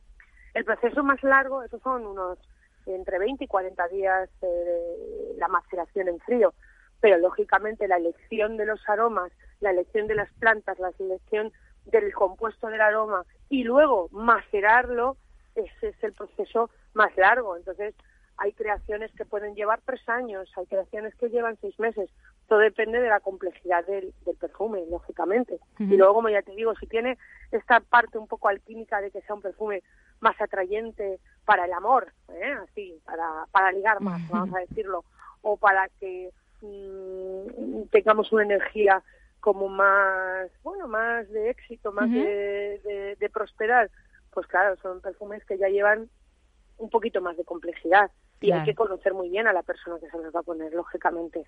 [0.53, 2.39] El proceso más largo, esos son unos
[2.87, 6.53] entre 20 y 40 días eh, la maceración en frío,
[6.99, 11.51] pero lógicamente la elección de los aromas, la elección de las plantas, la selección
[11.85, 15.17] del compuesto del aroma y luego macerarlo,
[15.55, 17.55] ese es el proceso más largo.
[17.55, 17.95] Entonces,
[18.37, 22.09] hay creaciones que pueden llevar tres años, hay creaciones que llevan seis meses.
[22.47, 25.59] Todo depende de la complejidad del, perfume, lógicamente.
[25.79, 27.17] Y luego, como ya te digo, si tiene
[27.51, 29.83] esta parte un poco alquímica de que sea un perfume
[30.19, 32.55] más atrayente para el amor, ¿eh?
[32.63, 35.03] así, para, para ligar más, vamos a decirlo,
[35.41, 36.31] o para que
[36.61, 39.03] mm, tengamos una energía
[39.39, 43.91] como más, bueno, más de éxito, más de, de, de prosperar,
[44.31, 46.09] pues claro, son perfumes que ya llevan
[46.77, 48.09] un poquito más de complejidad
[48.41, 50.73] y hay que conocer muy bien a la persona que se nos va a poner,
[50.73, 51.45] lógicamente.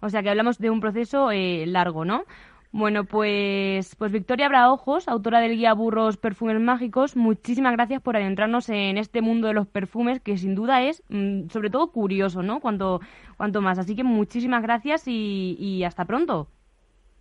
[0.00, 2.24] O sea que hablamos de un proceso eh, largo, ¿no?
[2.70, 8.68] Bueno, pues, pues Victoria Braojos, autora del guía Burros Perfumes Mágicos, muchísimas gracias por adentrarnos
[8.68, 12.60] en este mundo de los perfumes que sin duda es mm, sobre todo curioso, ¿no?
[12.60, 13.00] Cuanto,
[13.38, 13.78] cuanto más.
[13.78, 16.48] Así que muchísimas gracias y, y hasta pronto.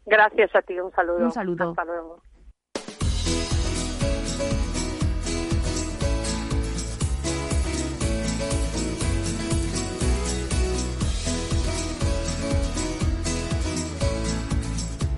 [0.06, 1.26] Gracias a ti, un saludo.
[1.26, 1.70] Un saludo.
[1.70, 2.22] Hasta luego.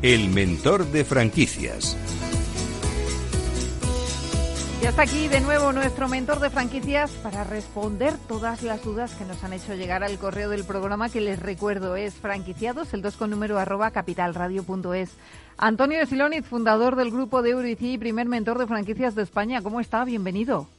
[0.01, 1.97] El mentor de franquicias.
[4.81, 9.25] Ya está aquí de nuevo nuestro mentor de franquicias para responder todas las dudas que
[9.25, 13.17] nos han hecho llegar al correo del programa que les recuerdo es franquiciados, el 2
[13.17, 15.17] con número arroba capitalradio.es.
[15.57, 19.61] Antonio Siloniz, fundador del grupo de Eurici y primer mentor de franquicias de España.
[19.61, 20.05] ¿Cómo está?
[20.05, 20.69] Bienvenido.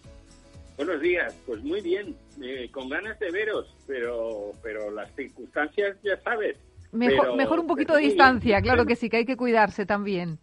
[0.78, 6.18] Buenos días, pues muy bien, eh, con ganas de veros, pero, pero las circunstancias ya
[6.22, 6.56] sabes.
[6.92, 8.62] Mejor, Pero- mejor un poquito de distancia, bien.
[8.64, 10.38] claro que sí, que hay que cuidarse también.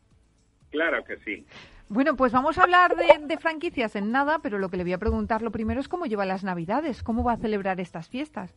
[0.72, 1.46] Claro que sí.
[1.90, 4.94] Bueno, pues vamos a hablar de, de franquicias en nada, pero lo que le voy
[4.94, 8.54] a preguntar lo primero es cómo lleva las Navidades, cómo va a celebrar estas fiestas.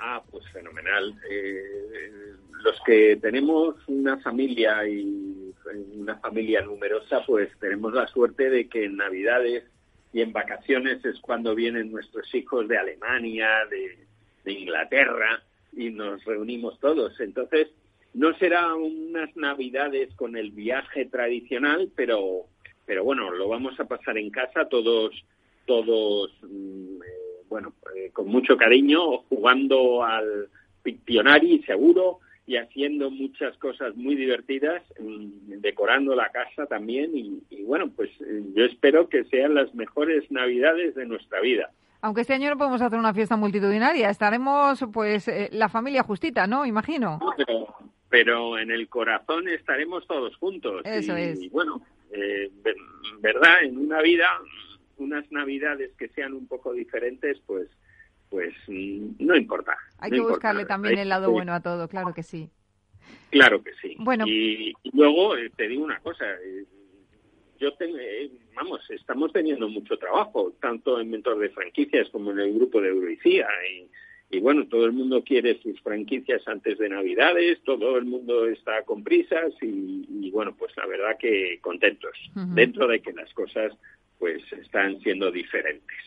[0.00, 1.14] Ah, pues fenomenal.
[1.30, 2.32] Eh,
[2.64, 5.52] los que tenemos una familia y
[5.94, 9.64] una familia numerosa, pues tenemos la suerte de que en Navidades
[10.12, 14.06] y en vacaciones es cuando vienen nuestros hijos de Alemania, de,
[14.44, 15.42] de Inglaterra
[15.72, 17.18] y nos reunimos todos.
[17.20, 17.68] Entonces,
[18.14, 22.46] no será unas Navidades con el viaje tradicional, pero,
[22.86, 25.14] pero bueno, lo vamos a pasar en casa todos,
[25.66, 30.48] todos, mm, eh, bueno, eh, con mucho cariño, jugando al
[30.82, 37.92] Pictionary, seguro, y haciendo muchas cosas muy divertidas, mm, decorando la casa también, y, bueno,
[37.94, 41.70] pues eh, yo espero que sean las mejores Navidades de nuestra vida.
[42.02, 46.46] Aunque este año no podemos hacer una fiesta multitudinaria, estaremos pues eh, la familia justita,
[46.46, 46.64] ¿no?
[46.66, 47.18] Imagino.
[47.36, 47.74] pero,
[48.08, 50.82] pero en el corazón estaremos todos juntos.
[50.84, 51.50] Eso y, es.
[51.50, 51.82] bueno,
[52.12, 52.74] eh, ver-
[53.20, 54.26] verdad, en una vida,
[54.96, 57.68] unas navidades que sean un poco diferentes, pues,
[58.30, 59.76] pues mm, no importa.
[59.98, 60.34] Hay no que importa.
[60.36, 62.48] buscarle también el lado bueno a todo, claro que sí.
[63.30, 63.96] Claro que sí.
[63.98, 64.24] Bueno.
[64.26, 66.24] Y, y luego eh, te digo una cosa.
[67.60, 72.40] Yo tengo, eh, vamos, estamos teniendo mucho trabajo, tanto en Mentor de Franquicias como en
[72.40, 73.46] el grupo de Euroicía.
[73.70, 78.46] Y, y bueno, todo el mundo quiere sus franquicias antes de Navidades, todo el mundo
[78.46, 83.32] está con prisas y, y bueno, pues la verdad que contentos, dentro de que las
[83.34, 83.72] cosas
[84.18, 85.98] pues están siendo diferentes.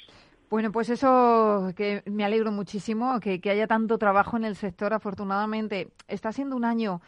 [0.50, 4.94] Bueno, pues eso que me alegro muchísimo, que, que haya tanto trabajo en el sector.
[4.94, 7.02] Afortunadamente, está siendo un año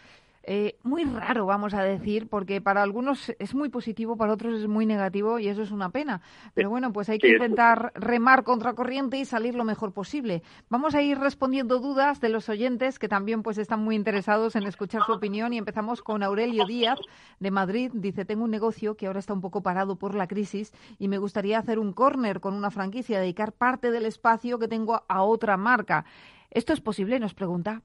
[0.48, 4.68] eh, muy raro, vamos a decir, porque para algunos es muy positivo, para otros es
[4.68, 6.22] muy negativo y eso es una pena.
[6.54, 10.44] Pero bueno, pues hay que intentar remar contra corriente y salir lo mejor posible.
[10.70, 14.64] Vamos a ir respondiendo dudas de los oyentes que también pues están muy interesados en
[14.64, 17.00] escuchar su opinión y empezamos con Aurelio Díaz
[17.40, 17.92] de Madrid.
[17.94, 21.18] Dice, tengo un negocio que ahora está un poco parado por la crisis y me
[21.18, 25.58] gustaría hacer un corner con una franquicia, dedicar parte del espacio que tengo a otra
[25.58, 26.06] marca.
[26.52, 27.20] ¿Esto es posible?
[27.20, 27.82] Nos pregunta.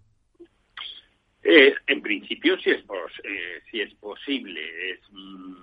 [1.43, 5.55] Eh, en principio sí es, pos- eh, es posible, es, mm,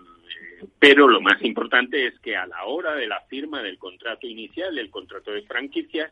[0.80, 4.74] pero lo más importante es que a la hora de la firma del contrato inicial,
[4.76, 6.12] del contrato de franquicia,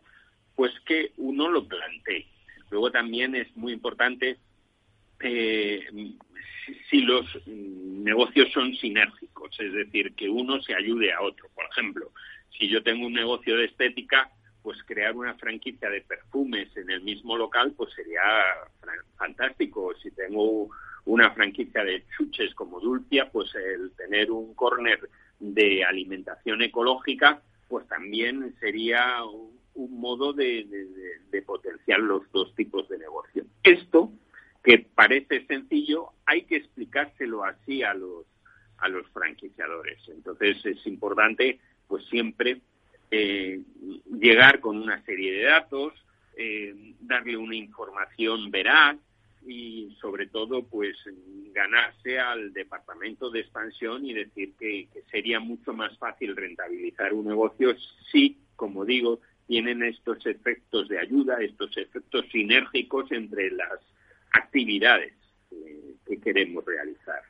[0.55, 2.28] pues que uno lo plantee.
[2.70, 4.38] Luego también es muy importante
[5.20, 5.86] eh,
[6.89, 11.49] si, los negocios son sinérgicos, es decir, que uno se ayude a otro.
[11.55, 12.11] Por ejemplo,
[12.57, 14.30] si yo tengo un negocio de estética,
[14.66, 18.20] pues crear una franquicia de perfumes en el mismo local, pues sería
[19.16, 19.93] fantástico.
[20.01, 20.70] Si tengo
[21.05, 25.07] una franquicia de chuches como Dulcia, pues el tener un corner
[25.39, 29.24] de alimentación ecológica, pues también sería
[29.76, 33.45] un, modo de- de- de potenciar los dos tipos de negocio.
[33.61, 34.11] Esto,
[34.63, 38.26] que parece sencillo, hay que explicárselo así a los
[38.80, 39.99] a los franquiciadores.
[40.09, 42.61] Entonces es importante, pues siempre
[43.12, 43.62] eh,
[44.20, 45.93] llegar con una serie de datos,
[46.38, 48.97] eh, darle una información veraz
[49.47, 50.97] y sobre todo pues
[51.53, 57.76] ganarse al departamento de expansión y decir que, sería mucho más fácil rentabilizar un negocio
[58.12, 63.80] si, como digo, tienen estos efectos de ayuda, estos efectos sinérgicos entre las
[64.34, 65.14] actividades
[65.51, 67.22] eh, que queremos realizar.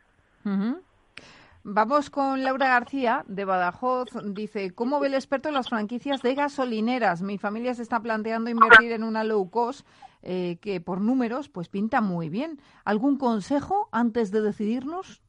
[1.68, 4.10] Vamos con Laura García de Badajoz.
[4.24, 7.24] Dice, ¿cómo ve el experto las franquicias de gasolineras?
[7.24, 9.84] Mi familia se está planteando invertir en una low cost
[10.22, 12.60] eh, que por números pues pinta muy bien.
[12.84, 15.24] ¿Algún consejo antes de decidirnos?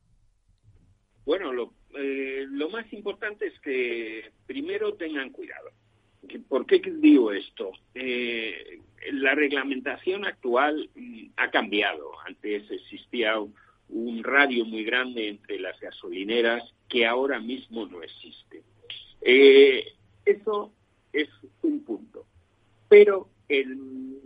[1.24, 5.70] Bueno, lo, eh, lo más importante es que primero tengan cuidado.
[6.50, 7.72] ¿Por qué digo esto?
[7.94, 12.10] Eh, la reglamentación actual mm, ha cambiado.
[12.26, 13.54] Antes existía un
[14.22, 18.62] radio muy grande entre las gasolineras que ahora mismo no existe.
[19.20, 19.92] Eh,
[20.24, 20.72] eso
[21.12, 21.28] es
[21.62, 22.26] un punto.
[22.88, 24.18] Pero el,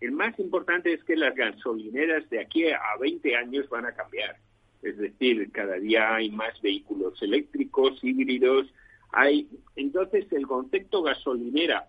[0.00, 4.36] el más importante es que las gasolineras de aquí a 20 años van a cambiar.
[4.82, 8.72] Es decir, cada día hay más vehículos eléctricos, híbridos.
[9.10, 11.88] Hay, entonces, el concepto gasolinera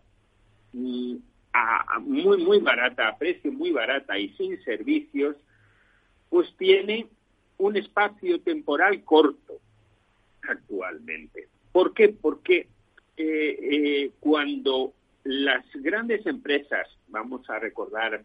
[0.74, 1.16] mm,
[1.54, 5.36] a, muy, muy barata, a precio muy barata y sin servicios,
[6.30, 7.08] pues tiene
[7.60, 9.60] un espacio temporal corto
[10.48, 11.48] actualmente.
[11.72, 12.10] ¿Por qué?
[12.10, 12.68] Porque
[13.18, 14.94] eh, eh, cuando
[15.24, 18.24] las grandes empresas, vamos a recordar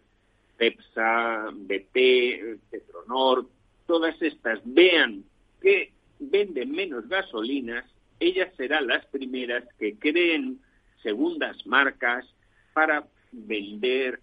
[0.57, 3.47] Pepsa, BP, Petronor,
[3.87, 5.25] todas estas vean
[5.61, 7.85] que venden menos gasolinas,
[8.21, 10.61] ellas serán las primeras que creen
[11.03, 12.25] segundas marcas
[12.73, 14.21] para vender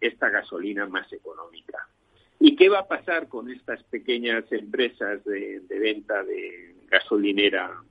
[0.00, 1.88] esta gasolina más económica.
[2.40, 7.82] ¿Y qué va a pasar con estas pequeñas empresas de, venta de gasolinera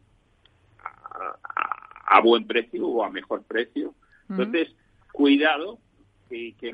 [2.05, 3.95] a, buen precio o a mejor precio?
[4.29, 4.75] Entonces,
[5.11, 5.79] cuidado
[6.29, 6.71] que, que,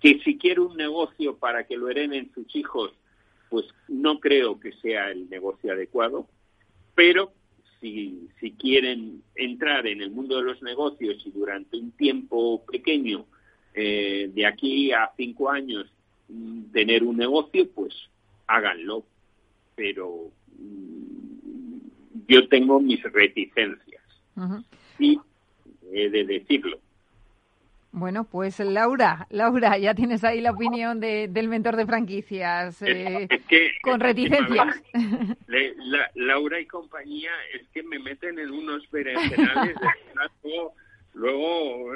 [0.00, 2.92] que si quiere un negocio para que lo hereden sus hijos,
[3.48, 6.28] pues no creo que sea el negocio adecuado,
[6.94, 7.32] pero
[7.80, 13.26] si, si quieren entrar en el mundo de los negocios y durante un tiempo pequeño,
[13.76, 15.86] eh, de aquí a cinco años,
[16.28, 17.94] mm, tener un negocio, pues
[18.46, 19.04] háganlo.
[19.74, 24.02] Pero mm, yo tengo mis reticencias.
[24.98, 25.20] Y
[25.92, 26.78] he de decirlo.
[27.92, 33.26] Bueno, pues Laura, Laura, ya tienes ahí la opinión de, del mentor de franquicias eh,
[33.82, 34.82] con reticencias.
[36.14, 39.86] Laura y compañía es que me meten en unos berenjenales de
[41.14, 41.90] luego,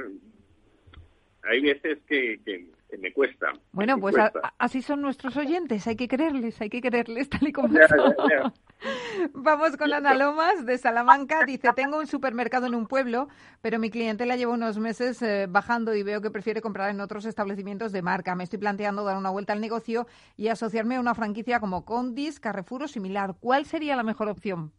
[1.43, 2.69] hay veces que,
[2.99, 3.53] me cuesta.
[3.73, 4.17] Bueno, pues
[4.59, 7.69] así son nuestros oyentes, hay que creerles, hay que creerles tal y como
[9.35, 11.45] Vamos con Ana Lomas de Salamanca.
[11.45, 13.29] Dice, tengo un supermercado en un pueblo,
[13.61, 17.01] pero mi cliente la lleva unos meses eh, bajando y veo que prefiere comprar en
[17.01, 18.35] otros establecimientos de marca.
[18.35, 22.41] Me estoy planteando dar una vuelta al negocio y asociarme a una franquicia como Condis,
[22.41, 23.37] Carrefour o similar.
[23.39, 24.73] ¿Cuál sería la mejor opción?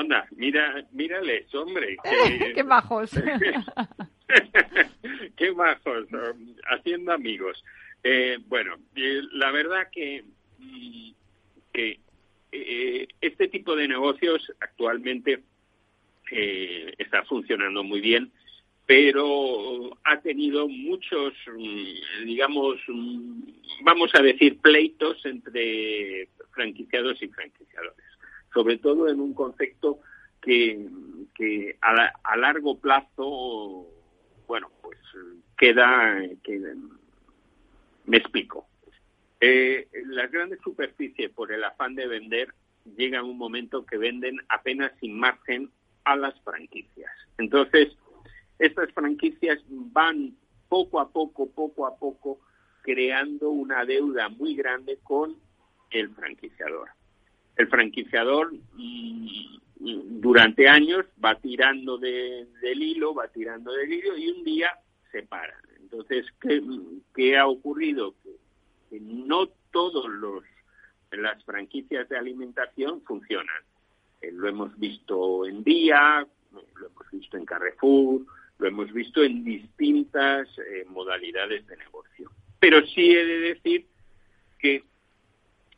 [0.00, 1.96] Anda, mira, mírales, hombre.
[2.54, 3.10] ¡Qué bajos!
[5.36, 6.06] ¡Qué bajos!
[6.70, 7.64] Haciendo amigos.
[8.02, 10.24] Eh, bueno, eh, la verdad que,
[10.58, 11.10] mm,
[11.72, 12.00] que
[12.52, 15.42] eh, este tipo de negocios actualmente
[16.30, 18.30] eh, está funcionando muy bien,
[18.86, 23.42] pero ha tenido muchos, mm, digamos, mm,
[23.82, 28.05] vamos a decir, pleitos entre franquiciados y franquiciadores,
[28.56, 30.00] sobre todo en un concepto
[30.40, 30.88] que,
[31.34, 33.86] que a, largo plazo,
[34.46, 34.98] bueno, pues
[35.58, 36.74] queda, que,
[38.06, 38.66] me explico.
[39.42, 42.54] Eh, las grandes superficies, por el afán de vender,
[42.96, 45.70] llegan un momento que venden apenas sin margen
[46.04, 47.12] a las franquicias.
[47.36, 47.94] Entonces,
[48.58, 50.34] estas franquicias van
[50.70, 52.40] poco a poco, poco a poco,
[52.80, 55.36] creando una deuda muy grande con
[55.90, 56.88] el franquiciador.
[57.56, 58.52] El franquiciador
[59.78, 64.70] durante años va tirando del hilo, va tirando del hilo y un día
[65.12, 65.54] se para.
[65.80, 66.62] Entonces, ¿qué,
[67.14, 68.14] qué ha ocurrido?
[68.90, 70.44] que no todos los
[71.12, 73.62] las franquicias de alimentación funcionan.
[74.20, 78.22] Eh, lo hemos visto en Día, lo hemos visto en Carrefour,
[78.58, 82.30] lo hemos visto en distintas eh, modalidades de negocio.
[82.60, 83.86] Pero sí he de decir
[84.58, 84.84] que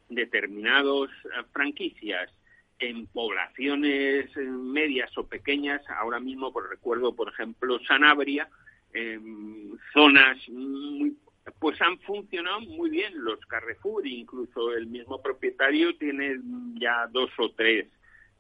[0.09, 2.30] determinadas eh, franquicias
[2.78, 8.48] en poblaciones medias o pequeñas, ahora mismo por recuerdo, por ejemplo, Sanabria,
[8.92, 11.16] en zonas muy
[11.59, 16.38] pues han funcionado muy bien los Carrefour, incluso el mismo propietario tiene
[16.74, 17.86] ya dos o tres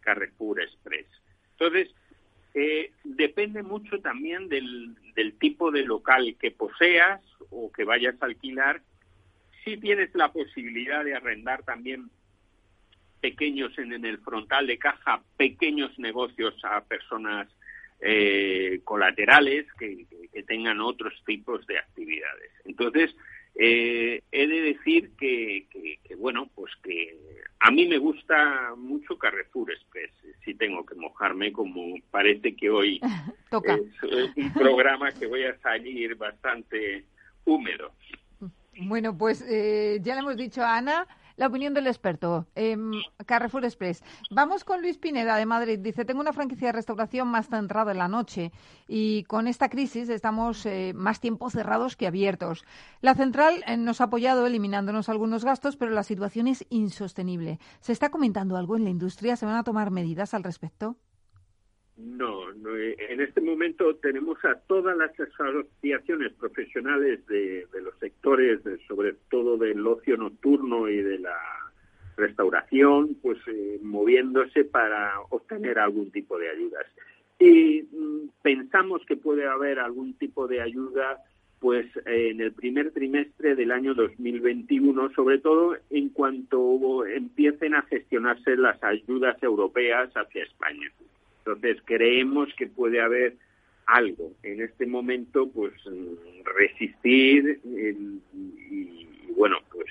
[0.00, 1.06] Carrefour Express.
[1.52, 1.88] Entonces,
[2.54, 4.96] eh, depende mucho también del,
[5.38, 8.82] tipo de local que poseas o que vayas a alquilar.
[9.64, 12.10] Si tienes la posibilidad de arrendar también
[13.20, 17.48] pequeños en, el frontal de caja, pequeños negocios a personas
[18.00, 20.06] eh, colaterales que,
[20.46, 22.50] tengan otros tipos de actividades.
[22.64, 23.14] Entonces,
[23.56, 25.66] eh, he de decir que,
[26.16, 27.18] bueno, pues que
[27.60, 30.12] a mí me gusta mucho Carrefour Express,
[30.44, 33.00] si tengo que mojarme, como parece que hoy
[33.50, 37.04] Es, un programa que voy a salir bastante
[37.44, 37.92] húmedo.
[38.80, 41.06] Bueno, pues eh, ya le hemos dicho a Ana
[41.36, 42.46] la opinión del experto.
[42.54, 42.92] Em,
[43.26, 44.02] Carrefour Express.
[44.30, 45.78] Vamos con Luis Pineda de Madrid.
[45.80, 48.52] Dice, tengo una franquicia de restauración más centrada en la noche
[48.86, 52.64] y con esta crisis estamos eh, más tiempo cerrados que abiertos.
[53.00, 57.58] La central eh, nos ha apoyado eliminándonos algunos gastos, pero la situación es insostenible.
[57.80, 59.36] ¿Se está comentando algo en la industria?
[59.36, 60.96] ¿Se van a tomar medidas al respecto?
[61.98, 69.14] No, eh, en este momento tenemos a todas las asociaciones profesionales de, los sectores, sobre
[69.28, 71.36] todo del ocio nocturno y de la
[72.16, 76.86] restauración, pues eh, moviéndose para obtener algún tipo de ayudas.
[77.40, 81.18] Y mm, pensamos que puede haber algún tipo de ayuda
[81.58, 88.56] pues en el primer trimestre del año 2021, sobre todo en cuanto empiecen a gestionarse
[88.56, 90.88] las ayudas europeas hacia España.
[91.52, 93.36] Entonces creemos que puede haber
[93.86, 95.72] algo en este momento, pues
[96.44, 99.86] resistir y, bueno, pues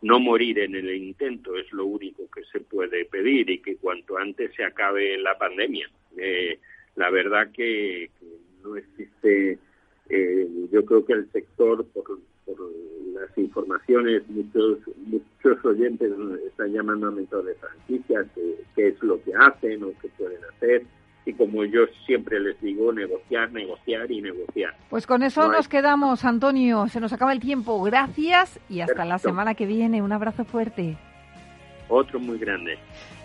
[0.00, 4.16] no morir en el intento es lo único que se puede pedir y que cuanto
[4.16, 5.90] antes se acabe la pandemia.
[6.16, 6.58] Eh,
[6.96, 8.10] la verdad que,
[8.62, 9.58] no existe,
[10.08, 16.12] eh, yo creo que el sector, por, las informaciones, muchos muchos oyentes
[16.46, 18.26] están llamando a mentores de franquicias,
[18.74, 20.84] qué es lo que hacen o qué pueden hacer
[21.26, 24.76] y como yo siempre les digo, negociar, negociar y negociar.
[24.90, 26.86] Pues con eso nos quedamos, Antonio.
[26.88, 27.82] Se nos acaba el tiempo.
[27.82, 30.02] Gracias y hasta la semana que viene.
[30.02, 30.96] Un abrazo fuerte.
[31.88, 32.78] Otro muy grande.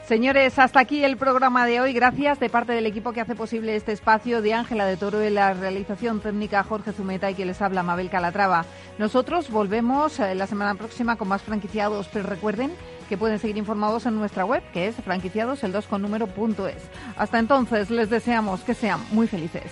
[0.10, 1.93] Señores, hasta aquí el programa de hoy.
[1.93, 5.36] Gracias de parte del equipo que hace posible este espacio de Ángela de Toro en
[5.36, 8.66] la realización técnica Jorge Zumeta y que les habla Mabel Calatrava.
[8.97, 12.72] Nosotros volvemos eh, la semana próxima con más franquiciados, pero recuerden
[13.07, 16.68] que pueden seguir informados en nuestra web, que es franquiciados el 2 con número punto
[16.68, 16.82] es.
[17.16, 19.72] Hasta entonces, les deseamos que sean muy felices.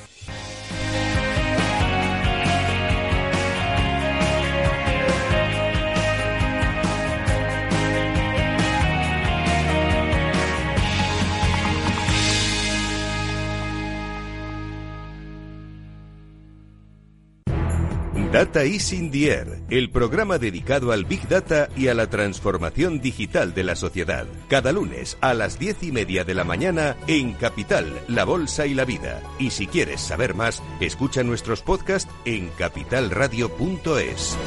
[18.38, 23.02] Data is in the Air, el programa dedicado al Big Data y a la transformación
[23.02, 24.28] digital de la sociedad.
[24.48, 28.76] Cada lunes a las diez y media de la mañana en Capital, La Bolsa y
[28.76, 29.24] la Vida.
[29.40, 34.38] Y si quieres saber más, escucha nuestros podcasts en capitalradio.es.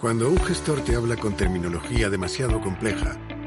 [0.00, 3.16] Cuando un gestor te habla con terminología demasiado compleja,